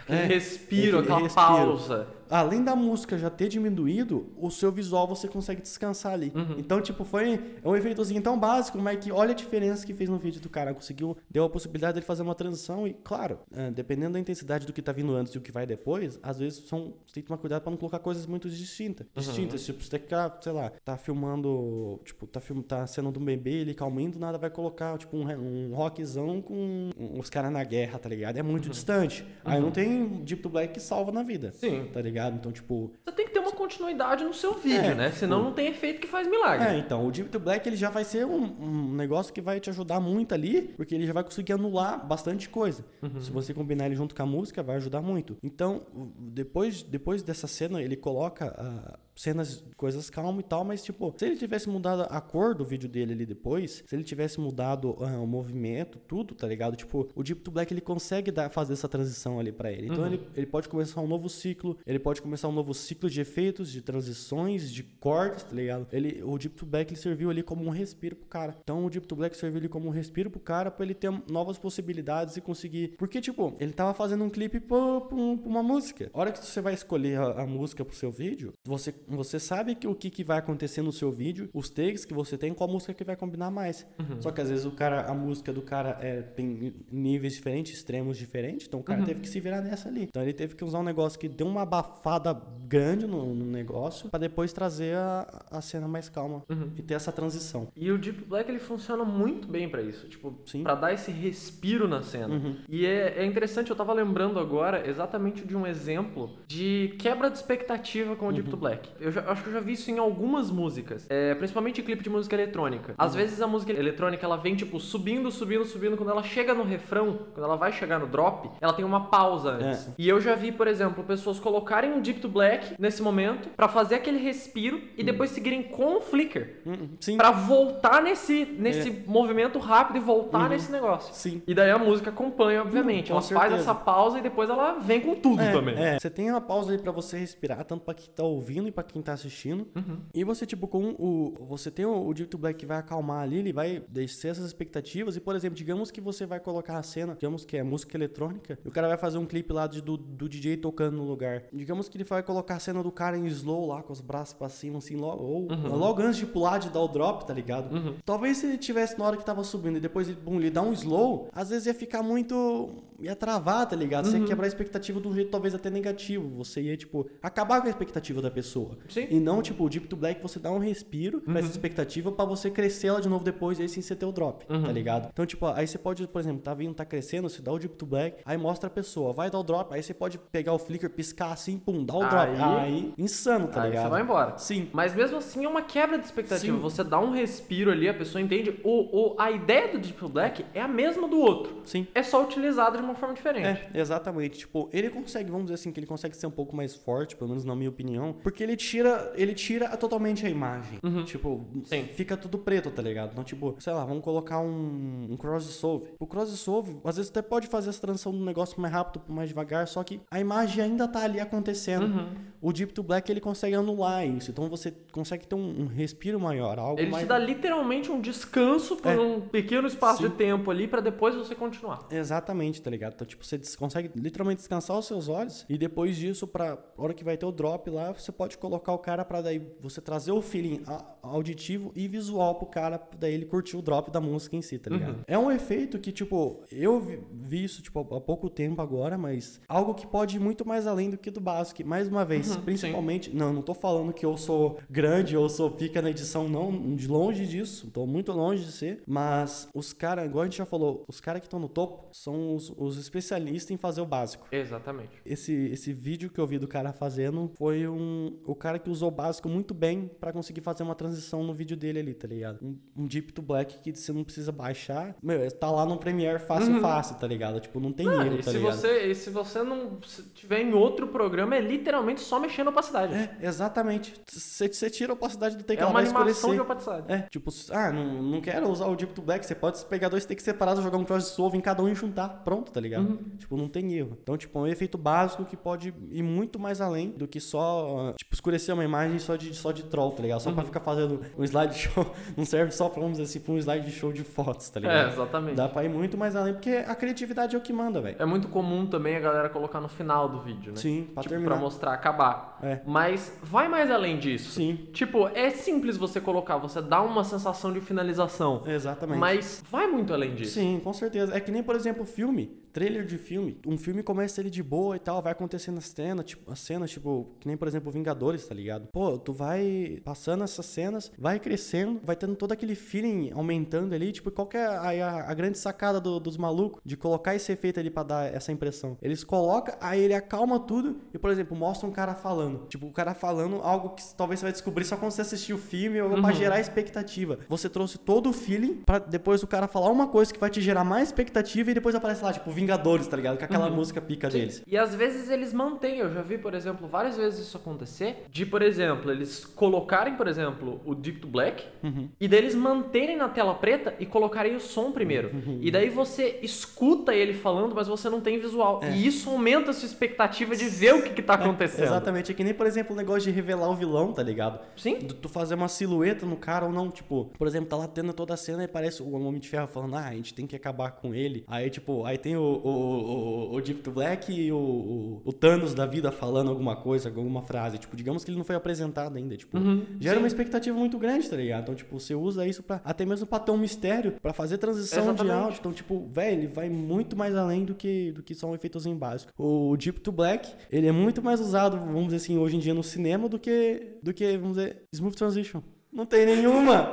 [0.04, 1.46] Aquele É, respiro, aquela respiro.
[1.46, 2.06] pausa.
[2.30, 6.32] Além da música já ter diminuído, o seu visual você consegue descansar ali.
[6.56, 10.08] Então, tipo, foi é um efeitozinho tão básico, mas que olha a diferença que fez
[10.08, 10.72] no vídeo do cara.
[10.74, 14.72] Conseguiu, deu a possibilidade dele fazer uma transição e, claro, é, dependendo da intensidade do
[14.72, 17.28] que tá vindo antes e o que vai depois, às vezes são, você tem que
[17.28, 19.06] tomar cuidado pra não colocar coisas muito distintas.
[19.14, 23.12] Distintas, tipo, você tem que ficar, sei lá, tá filmando, tipo, tá, film, tá sendo
[23.12, 25.24] de um bebê, ele calmindo, nada vai colocar, tipo, um,
[25.70, 28.38] um rockzão com os caras na guerra, tá ligado?
[28.38, 29.24] É muito distante.
[29.44, 29.93] Aí não tem
[30.24, 31.52] Deep to Black que salva na vida.
[31.52, 31.88] Sim.
[31.92, 32.36] Tá ligado?
[32.36, 32.92] Então, tipo.
[33.04, 35.10] Você tem que ter uma continuidade no seu vídeo, É, né?
[35.12, 36.66] Senão não tem efeito que faz milagre.
[36.68, 39.60] É, então, o Deep to Black ele já vai ser um, um negócio que vai
[39.60, 42.84] te ajudar muito ali, porque ele já vai conseguir anular bastante coisa.
[43.20, 45.36] Se você combinar ele junto com a música, vai ajudar muito.
[45.42, 50.82] Então, o- depois, depois dessa cena, ele coloca a, cenas, coisas calmas e tal, mas
[50.82, 54.40] tipo, se ele tivesse mudado a cor do vídeo dele ali depois, se ele tivesse
[54.40, 56.76] mudado uh, o movimento, tudo, tá ligado?
[56.76, 59.86] Tipo, o Deep to Black ele consegue dar, fazer essa transição ali para ele.
[59.86, 60.06] Então uhum.
[60.06, 63.70] ele, ele pode começar um novo ciclo, ele pode começar um novo ciclo de efeitos,
[63.70, 65.86] de transições, de cortes, tá ligado?
[65.92, 68.56] Ele, o Deep to Black ele serviu ali como um respiro pro cara.
[68.62, 71.10] Então o Deep to Black serviu ali como um respiro pro cara para ele ter
[71.30, 72.94] novas possibilidades e conseguir.
[72.98, 76.10] Porque, tipo, ele tava fazendo um clipe pra, pra, uma música.
[76.12, 79.74] A hora que você vai escolher a, a música pro seu vídeo, você, você sabe
[79.74, 82.68] que o que, que vai acontecer no seu vídeo, os takes que você tem, qual
[82.68, 83.86] música que vai combinar mais.
[83.98, 84.20] Uhum.
[84.20, 88.16] Só que às vezes o cara, a música do cara é, tem níveis diferentes, extremos
[88.16, 89.06] diferentes, então o cara uhum.
[89.06, 90.04] teve que se virar nessa ali.
[90.04, 92.34] Então ele teve que usar um negócio que deu uma abafada
[92.66, 96.70] grande no, no negócio para depois trazer a, a cena mais calma uhum.
[96.76, 97.68] e ter essa transição.
[97.76, 101.86] E o Deep Black ele funciona muito bem para isso, tipo, para dar esse respiro
[101.86, 102.34] na cena.
[102.34, 102.56] Uhum.
[102.68, 107.36] E é, é interessante, eu tava lembrando agora exatamente de um exemplo de quebra de
[107.36, 108.56] expectativa com o Deep uhum.
[108.56, 108.88] Black.
[109.00, 112.02] Eu já, acho que eu já vi isso em algumas músicas, é, principalmente em clipe
[112.02, 112.94] de música eletrônica.
[112.96, 113.18] Às uhum.
[113.18, 115.96] vezes a música eletrônica ela vem tipo subindo, subindo, subindo.
[115.96, 119.50] Quando ela chega no refrão, quando ela vai chegar no drop, ela tem uma pausa
[119.50, 119.88] antes.
[119.88, 119.90] É.
[119.98, 123.68] E eu já vi, por exemplo, pessoas colocarem um Deep to Black nesse momento para
[123.68, 125.06] fazer aquele respiro e uhum.
[125.06, 126.60] depois seguirem com o flicker.
[126.64, 126.90] Uhum.
[127.00, 127.16] Sim.
[127.16, 128.96] Pra voltar nesse, nesse é.
[129.06, 130.48] movimento rápido e voltar uhum.
[130.48, 131.14] nesse negócio.
[131.14, 131.42] Sim.
[131.46, 133.10] E daí a música acompanha, obviamente.
[133.10, 133.40] ela certeza.
[133.40, 135.74] faz essa pausa e depois ela vem com tudo é, também.
[135.76, 135.98] É.
[135.98, 138.83] Você tem uma pausa aí pra você respirar, tanto pra quem tá ouvindo e pra
[138.92, 139.66] quem tá assistindo.
[139.74, 139.98] Uhum.
[140.12, 141.34] E você, tipo, com o.
[141.48, 144.46] Você tem o, o Deep to Black que vai acalmar ali, ele vai descer essas
[144.46, 145.16] expectativas.
[145.16, 148.58] E, por exemplo, digamos que você vai colocar a cena, digamos que é música eletrônica,
[148.64, 151.44] e o cara vai fazer um clipe lá de, do, do DJ tocando no lugar.
[151.52, 154.34] Digamos que ele vai colocar a cena do cara em slow lá, com os braços
[154.34, 155.76] pra cima, assim, logo, ou uhum.
[155.76, 157.74] logo antes de pular, de dar o drop, tá ligado?
[157.74, 157.94] Uhum.
[158.04, 160.62] Talvez se ele tivesse na hora que tava subindo e depois ele, bum, ele dá
[160.62, 162.70] um slow, às vezes ia ficar muito.
[162.98, 164.06] Ia travar, tá ligado?
[164.06, 164.26] Você ia uhum.
[164.26, 166.28] quebrar a expectativa de um jeito talvez até negativo.
[166.36, 168.78] Você ia, tipo, acabar com a expectativa da pessoa.
[168.88, 169.06] Sim.
[169.10, 171.24] E não, tipo, o Deep to Black você dá um respiro uhum.
[171.24, 174.12] pra essa expectativa pra você crescer ela de novo depois, aí sim você ter o
[174.12, 174.62] drop, tá uhum.
[174.62, 175.08] tá ligado?
[175.12, 177.76] Então, tipo, aí você pode, por exemplo, tá vindo, tá crescendo, você dá o Deep
[177.76, 180.58] to Black, aí mostra a pessoa, vai dar o drop, aí você pode pegar o
[180.58, 182.08] flicker, piscar assim, pum, dá o aí...
[182.08, 182.34] drop.
[182.44, 183.84] Aí, insano, tá aí ligado?
[183.84, 184.38] Você vai embora.
[184.38, 184.68] Sim.
[184.72, 186.56] Mas mesmo assim é uma quebra de expectativa.
[186.56, 186.62] Sim.
[186.62, 188.60] Você dá um respiro ali, a pessoa entende.
[188.62, 191.60] O, o, a ideia do Deep to Black é a mesma do outro.
[191.64, 191.86] Sim.
[191.94, 193.46] É só utilizada de uma forma diferente.
[193.46, 194.38] É, exatamente.
[194.38, 197.30] Tipo, ele consegue, vamos dizer assim, que ele consegue ser um pouco mais forte, pelo
[197.30, 200.78] menos na minha opinião, porque ele tira, ele tira totalmente a imagem.
[200.82, 201.04] Uhum.
[201.04, 201.84] Tipo, Sim.
[201.94, 203.12] fica tudo preto, tá ligado?
[203.12, 205.88] Então, tipo, sei lá, vamos colocar um, um cross-solve.
[205.98, 209.66] O cross-solve, às vezes até pode fazer essa transição do negócio mais rápido, mais devagar,
[209.66, 211.86] só que a imagem ainda tá ali acontecendo.
[211.86, 212.14] Uhum.
[212.40, 214.30] O Deep to Black, ele consegue anular isso.
[214.30, 217.04] Então, você consegue ter um, um respiro maior, algo ele mais...
[217.04, 219.00] te dá literalmente um descanso por é.
[219.00, 220.10] um pequeno espaço Sim.
[220.10, 221.86] de tempo ali para depois você continuar.
[221.90, 222.73] Exatamente, tá ligado?
[222.94, 227.04] Então, tipo, você consegue literalmente descansar os seus olhos e depois disso, pra hora que
[227.04, 230.20] vai ter o drop lá, você pode colocar o cara para daí você trazer o
[230.20, 230.62] feeling
[231.02, 234.70] auditivo e visual pro cara, daí ele curtir o drop da música em si, tá
[234.70, 234.96] ligado?
[234.96, 235.04] Uhum.
[235.06, 239.40] É um efeito que, tipo, eu vi, vi, isso, tipo, há pouco tempo agora, mas
[239.48, 241.64] algo que pode ir muito mais além do que do básico.
[241.66, 243.16] Mais uma vez, uhum, principalmente, sim.
[243.16, 246.88] não, não tô falando que eu sou grande ou sou pica na edição, não, de
[246.88, 250.84] longe disso, tô muito longe de ser, mas os caras, igual a gente já falou,
[250.88, 254.26] os caras que estão no topo são os, os, especialistas em fazer o básico.
[254.30, 255.00] Exatamente.
[255.04, 258.88] Esse, esse vídeo que eu vi do cara fazendo foi um, o cara que usou
[258.88, 262.38] o básico muito bem para conseguir fazer uma transição no vídeo dele ali, tá ligado?
[262.42, 266.18] Um, um, Deep to Black que você não precisa baixar, meu, tá lá no Premiere
[266.18, 266.60] fácil, uhum.
[266.60, 267.40] fácil, tá ligado?
[267.40, 268.56] Tipo, não tem erro, tá ligado?
[268.56, 269.78] Você, e se você não
[270.14, 272.94] tiver em outro programa, é literalmente só mexer na opacidade.
[272.94, 273.94] É, exatamente.
[274.06, 276.92] Você tira a opacidade do take, é ela uma vai animação de opacidade.
[276.92, 280.04] É, tipo, ah, não, não quero usar o Deep to Black, você pode pegar dois
[280.04, 282.88] takes separados, jogar um cross solve em cada um e juntar, pronto, tá ligado?
[282.88, 282.98] Uhum.
[283.18, 283.98] Tipo, não tem erro.
[284.00, 287.92] Então, tipo, é um efeito básico que pode ir muito mais além do que só,
[287.98, 290.20] tipo, escurecer uma imagem só de, só de troll, tá ligado?
[290.20, 290.36] Só uhum.
[290.36, 291.84] pra ficar fazendo um slideshow,
[292.16, 294.88] não serve só pra, vamos dizer assim, pra um slideshow de fotos, tá ligado?
[294.88, 295.34] É, exatamente.
[295.34, 297.96] Dá pra ir muito mais além, porque a criatividade é o que manda, velho.
[297.98, 300.58] É muito comum também a galera colocar no final do vídeo, né?
[300.58, 301.34] Sim, pra tipo, terminar.
[301.34, 302.38] Pra mostrar, acabar.
[302.40, 302.60] É.
[302.64, 304.30] Mas vai mais além disso.
[304.30, 304.68] Sim.
[304.72, 308.44] Tipo, é simples você colocar, você dá uma sensação de finalização.
[308.46, 308.98] Exatamente.
[308.98, 310.34] Mas vai muito além disso.
[310.34, 311.14] Sim, com certeza.
[311.16, 314.76] É que nem, por exemplo, filme trailer de filme, um filme começa ele de boa
[314.76, 318.26] e tal, vai acontecendo a cena, tipo, as cenas, tipo, que nem, por exemplo, Vingadores,
[318.26, 318.68] tá ligado?
[318.68, 323.90] Pô, tu vai passando essas cenas, vai crescendo, vai tendo todo aquele feeling aumentando ali,
[323.90, 327.32] tipo, qual que é a, a, a grande sacada do, dos malucos de colocar esse
[327.32, 328.78] efeito ali pra dar essa impressão?
[328.80, 332.46] Eles colocam, aí ele acalma tudo e, por exemplo, mostra um cara falando.
[332.46, 335.38] Tipo, o cara falando algo que talvez você vai descobrir só quando você assistir o
[335.38, 336.02] filme ou uhum.
[336.02, 337.18] pra gerar expectativa.
[337.28, 340.40] Você trouxe todo o feeling pra depois o cara falar uma coisa que vai te
[340.40, 343.16] gerar mais expectativa e depois aparece lá, tipo, Vingadores, tá ligado?
[343.18, 343.54] Com aquela Uhum.
[343.56, 344.18] música pica Sim.
[344.18, 344.42] deles.
[344.46, 348.26] E às vezes eles mantêm, eu já vi, por exemplo, várias vezes isso acontecer, de,
[348.26, 351.88] por exemplo, eles colocarem, por exemplo, o Deep to Black, Uhum.
[351.98, 355.10] e daí eles manterem na tela preta e colocarem o som primeiro.
[355.14, 355.38] Uhum.
[355.40, 358.60] E daí você escuta ele falando, mas você não tem visual.
[358.62, 358.72] É.
[358.72, 361.64] E isso aumenta a sua expectativa de ver o que, que tá acontecendo.
[361.64, 364.38] Exatamente, é que nem, por exemplo, o negócio de revelar o vilão, tá ligado?
[364.56, 364.76] Sim?
[364.76, 367.92] Tu tu fazer uma silhueta no cara ou não, tipo, por exemplo, tá lá tendo
[367.92, 370.34] toda a cena e parece o Homem de Ferro falando, ah, a gente tem que
[370.36, 371.24] acabar com ele.
[371.28, 375.54] Aí, tipo, aí tem o, o, o, o Deep to Black e o, o, Thanos
[375.54, 377.58] da vida falando alguma coisa, alguma frase.
[377.58, 380.02] Tipo, digamos que ele não foi apresentado ainda, tipo, Uhum, gera sim.
[380.02, 381.42] uma expectativa muito grande, tá ligado?
[381.42, 384.82] Então, tipo, você usa isso pra, até mesmo pra ter um mistério, pra fazer transição
[384.84, 385.14] de Exatamente.
[385.24, 385.38] áudio.
[385.40, 388.76] Então, tipo, velho, ele vai muito mais além do que, do que só um efeitozinho
[388.76, 389.12] básico.
[389.18, 392.54] O Deep to Black, ele é muito mais usado, vamos dizer assim, hoje em dia
[392.54, 395.40] no cinema do que, do que vamos dizer, Smooth Transition.
[395.72, 396.72] Não tem nenhuma!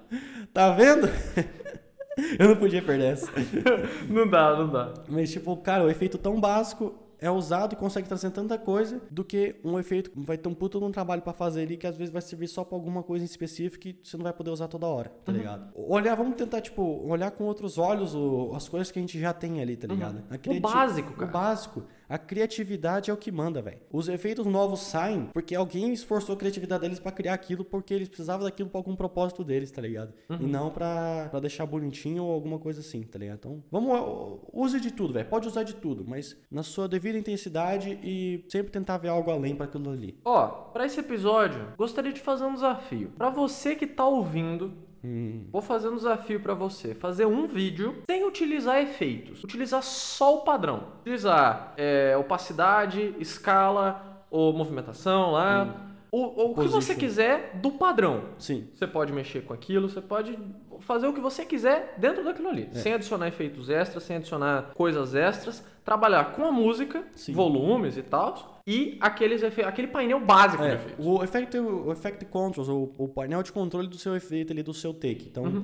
[0.52, 1.08] tá vendo?
[2.38, 3.30] Eu não podia perder essa.
[4.08, 4.94] Não dá, não dá.
[5.08, 9.22] Mas, tipo, cara, o efeito tão básico é usado e consegue trazer tanta coisa do
[9.22, 11.94] que um efeito vai ter um puta de um trabalho pra fazer ali que às
[11.96, 14.68] vezes vai servir só pra alguma coisa em específico e você não vai poder usar
[14.68, 15.68] toda hora, tá ligado?
[15.74, 19.32] Olhar, vamos tentar, tipo, olhar com outros olhos o- as coisas que a gente já
[19.34, 20.22] tem ali, tá ligado?
[20.30, 21.28] A criati- básico, cara.
[21.28, 21.82] O básico.
[22.10, 23.78] A criatividade é o que manda, velho.
[23.92, 28.08] Os efeitos novos saem porque alguém esforçou a criatividade deles pra criar aquilo porque eles
[28.08, 30.12] precisavam daquilo pra algum propósito deles, tá ligado?
[30.28, 33.38] E não pra, pra deixar bonitinho ou alguma coisa assim, tá ligado?
[33.38, 35.28] Então, vamos, use de tudo, velho.
[35.28, 39.54] Pode usar de tudo, mas na sua devida intensidade e sempre tentar ver algo além
[39.54, 40.18] pra aquilo ali.
[40.24, 43.12] Ó, pra esse episódio, gostaria de fazer um desafio.
[43.16, 44.72] Pra você que tá ouvindo,
[45.04, 46.94] Hum, vou fazer um desafio pra você.
[46.94, 49.42] Fazer um vídeo sem utilizar efeitos.
[49.42, 50.84] Utilizar só o padrão.
[51.00, 55.86] Utilizar é, opacidade, escala ou movimentação lá.
[56.12, 58.30] O, o que você quiser do padrão.
[58.36, 58.68] sim.
[58.74, 60.36] Você pode mexer com aquilo, você pode
[60.80, 62.68] fazer o que você quiser dentro daquilo ali.
[62.72, 62.78] É.
[62.78, 65.64] Sem adicionar efeitos extras, sem adicionar coisas extras.
[65.84, 67.32] Trabalhar com a música, Sim.
[67.32, 68.59] volumes e tal.
[68.70, 73.42] E aqueles aquele painel básico de É, o effect, o effect controls, o, o painel
[73.42, 75.26] de controle do seu efeito ali, do seu take.
[75.28, 75.62] Então, Uhum.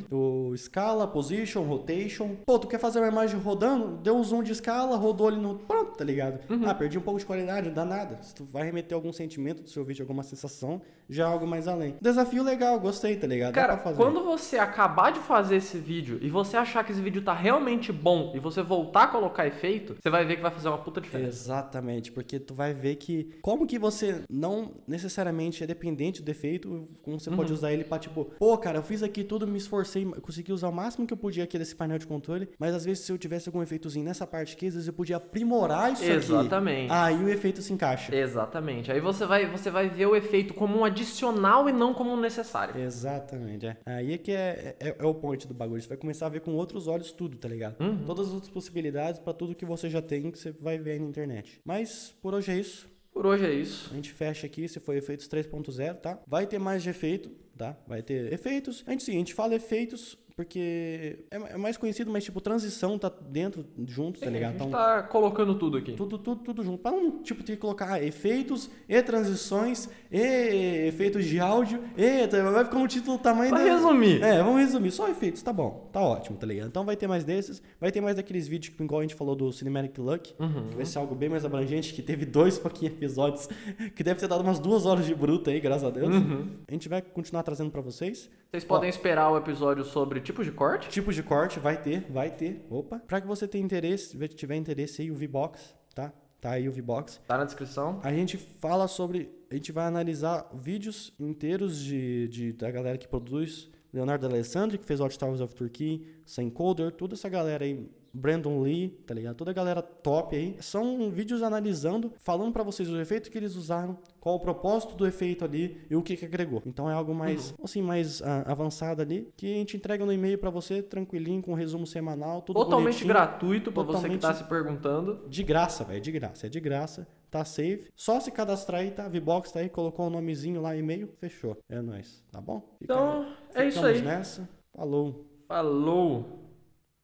[0.51, 2.37] o escala, position, rotation.
[2.45, 3.99] Pô, tu quer fazer uma imagem rodando?
[3.99, 5.55] Deu um zoom de escala, rodou ali no.
[5.55, 6.41] Pronto, tá ligado?
[6.51, 6.63] Uhum.
[6.69, 8.19] Ah, perdi um pouco de qualidade, não dá nada.
[8.23, 11.69] Se tu vai remeter algum sentimento do seu vídeo, alguma sensação, já é algo mais
[11.69, 11.95] além.
[12.01, 13.55] Desafio legal, gostei, tá ligado?
[13.55, 17.33] Cara, quando você acabar de fazer esse vídeo e você achar que esse vídeo tá
[17.33, 20.79] realmente bom e você voltar a colocar efeito, você vai ver que vai fazer uma
[20.79, 21.29] puta diferença.
[21.29, 26.89] Exatamente, porque tu vai ver que como que você não necessariamente é dependente do efeito,
[27.03, 27.37] como você Uhum.
[27.37, 30.69] pode usar ele pra tipo, pô, cara, eu fiz aqui tudo, me esforcei, consegui usar
[30.69, 33.19] o máximo que eu podia aqui desse painel de controle, mas às vezes se eu
[33.19, 36.91] tivesse algum efeitozinho nessa parte aqui, às vezes eu podia aprimorar isso Exatamente.
[36.91, 36.93] aqui.
[36.93, 38.15] Aí o efeito se encaixa.
[38.15, 38.91] Exatamente.
[38.91, 42.21] Aí você vai, você vai ver o efeito como um adicional e não como um
[42.21, 42.81] necessário.
[42.81, 43.77] Exatamente, é.
[43.87, 45.81] Aí é que é, é, é o point do bagulho.
[45.81, 47.81] Você vai começar a ver com outros olhos tudo, tá ligado?
[47.81, 48.05] Uhum.
[48.05, 50.99] Todas as outras possibilidades pra tudo que você já tem, que você vai ver aí
[50.99, 51.61] na internet.
[51.65, 52.86] Mas por hoje é isso.
[53.17, 53.89] Por hoje é isso.
[53.91, 56.21] A gente fecha aqui, se foi efeitos 3.0, tá?
[56.27, 57.75] Vai ter mais de efeito, tá?
[57.87, 58.85] Vai ter efeitos.
[58.87, 62.99] A gente, sim, a gente fala efeitos porque é é mais conhecido, mas tipo, transição
[62.99, 64.51] tá dentro, junto, tá ligado?
[64.57, 65.93] a gente Então, tá colocando tudo aqui.
[65.93, 66.79] tudo, tudo, tudo junto.
[66.83, 72.27] Pra não, tipo, ter que colocar ah, efeitos e transições e efeitos de áudio e...
[72.53, 74.23] Vai ficar um título do tamanho Pra da- resumir.
[74.23, 74.91] É, vamos resumir.
[74.91, 75.89] Só efeitos, tá bom.
[75.93, 76.69] Tá ótimo, tá ligado?
[76.69, 77.63] Então vai ter mais desses.
[77.81, 80.35] Vai ter mais daqueles vídeos que, igual a gente falou do Cinematic Luck.
[80.39, 80.69] Uhum.
[80.69, 83.49] Que vai ser algo bem mais abrangente, que teve dois fucking episódios,
[83.97, 86.15] que deve ter dado umas duas horas de bruta aí, graças a Deus.
[86.15, 86.49] Uhum.
[86.69, 88.29] A gente vai continuar trazendo pra vocês.
[88.57, 90.89] Vocês podem esperar o episódio sobre tipos de corte.
[90.89, 92.65] Tipos de corte, vai ter, vai ter.
[92.71, 92.99] Opa.
[93.01, 96.11] Pra que você tenha interesse, tiver interesse aí, o V-Box, tá?
[96.41, 97.21] Tá aí o V-Box.
[97.29, 98.01] Tá na descrição.
[98.03, 99.31] A gente fala sobre.
[99.51, 103.71] A gente vai analisar vídeos inteiros de, de- da galera que produz.
[103.93, 107.87] Leonardo Alessandri, que fez Watch Towers of Turkey, Sam Coder, toda essa galera aí.
[108.17, 109.37] Brandon Lee, tá ligado?
[109.37, 110.57] Toda a galera top aí.
[110.61, 115.07] São vídeos analisando, falando pra vocês o efeito que eles usaram, qual o propósito do
[115.07, 116.63] efeito ali e o que que agregou.
[116.67, 120.39] Então é algo mais, assim, mais ah, avançado ali, que a gente entrega no e-mail
[120.39, 124.45] pra você, tranquilinho, com um resumo semanal, tudo Totalmente gratuito pra você que tá se
[124.45, 125.29] perguntando.
[125.29, 127.91] De graça, velho, de graça, é de graça, tá safe.
[127.95, 129.09] Só se cadastrar aí, tá?
[129.09, 131.57] Vbox tá aí, colocou o nomezinho lá, e-mail, fechou.
[131.69, 132.61] É nóis, tá bom?
[132.79, 134.01] Fica- Então, é isso aí.
[134.01, 134.49] nessa.
[134.75, 135.27] Falou.
[135.49, 136.46] Falou!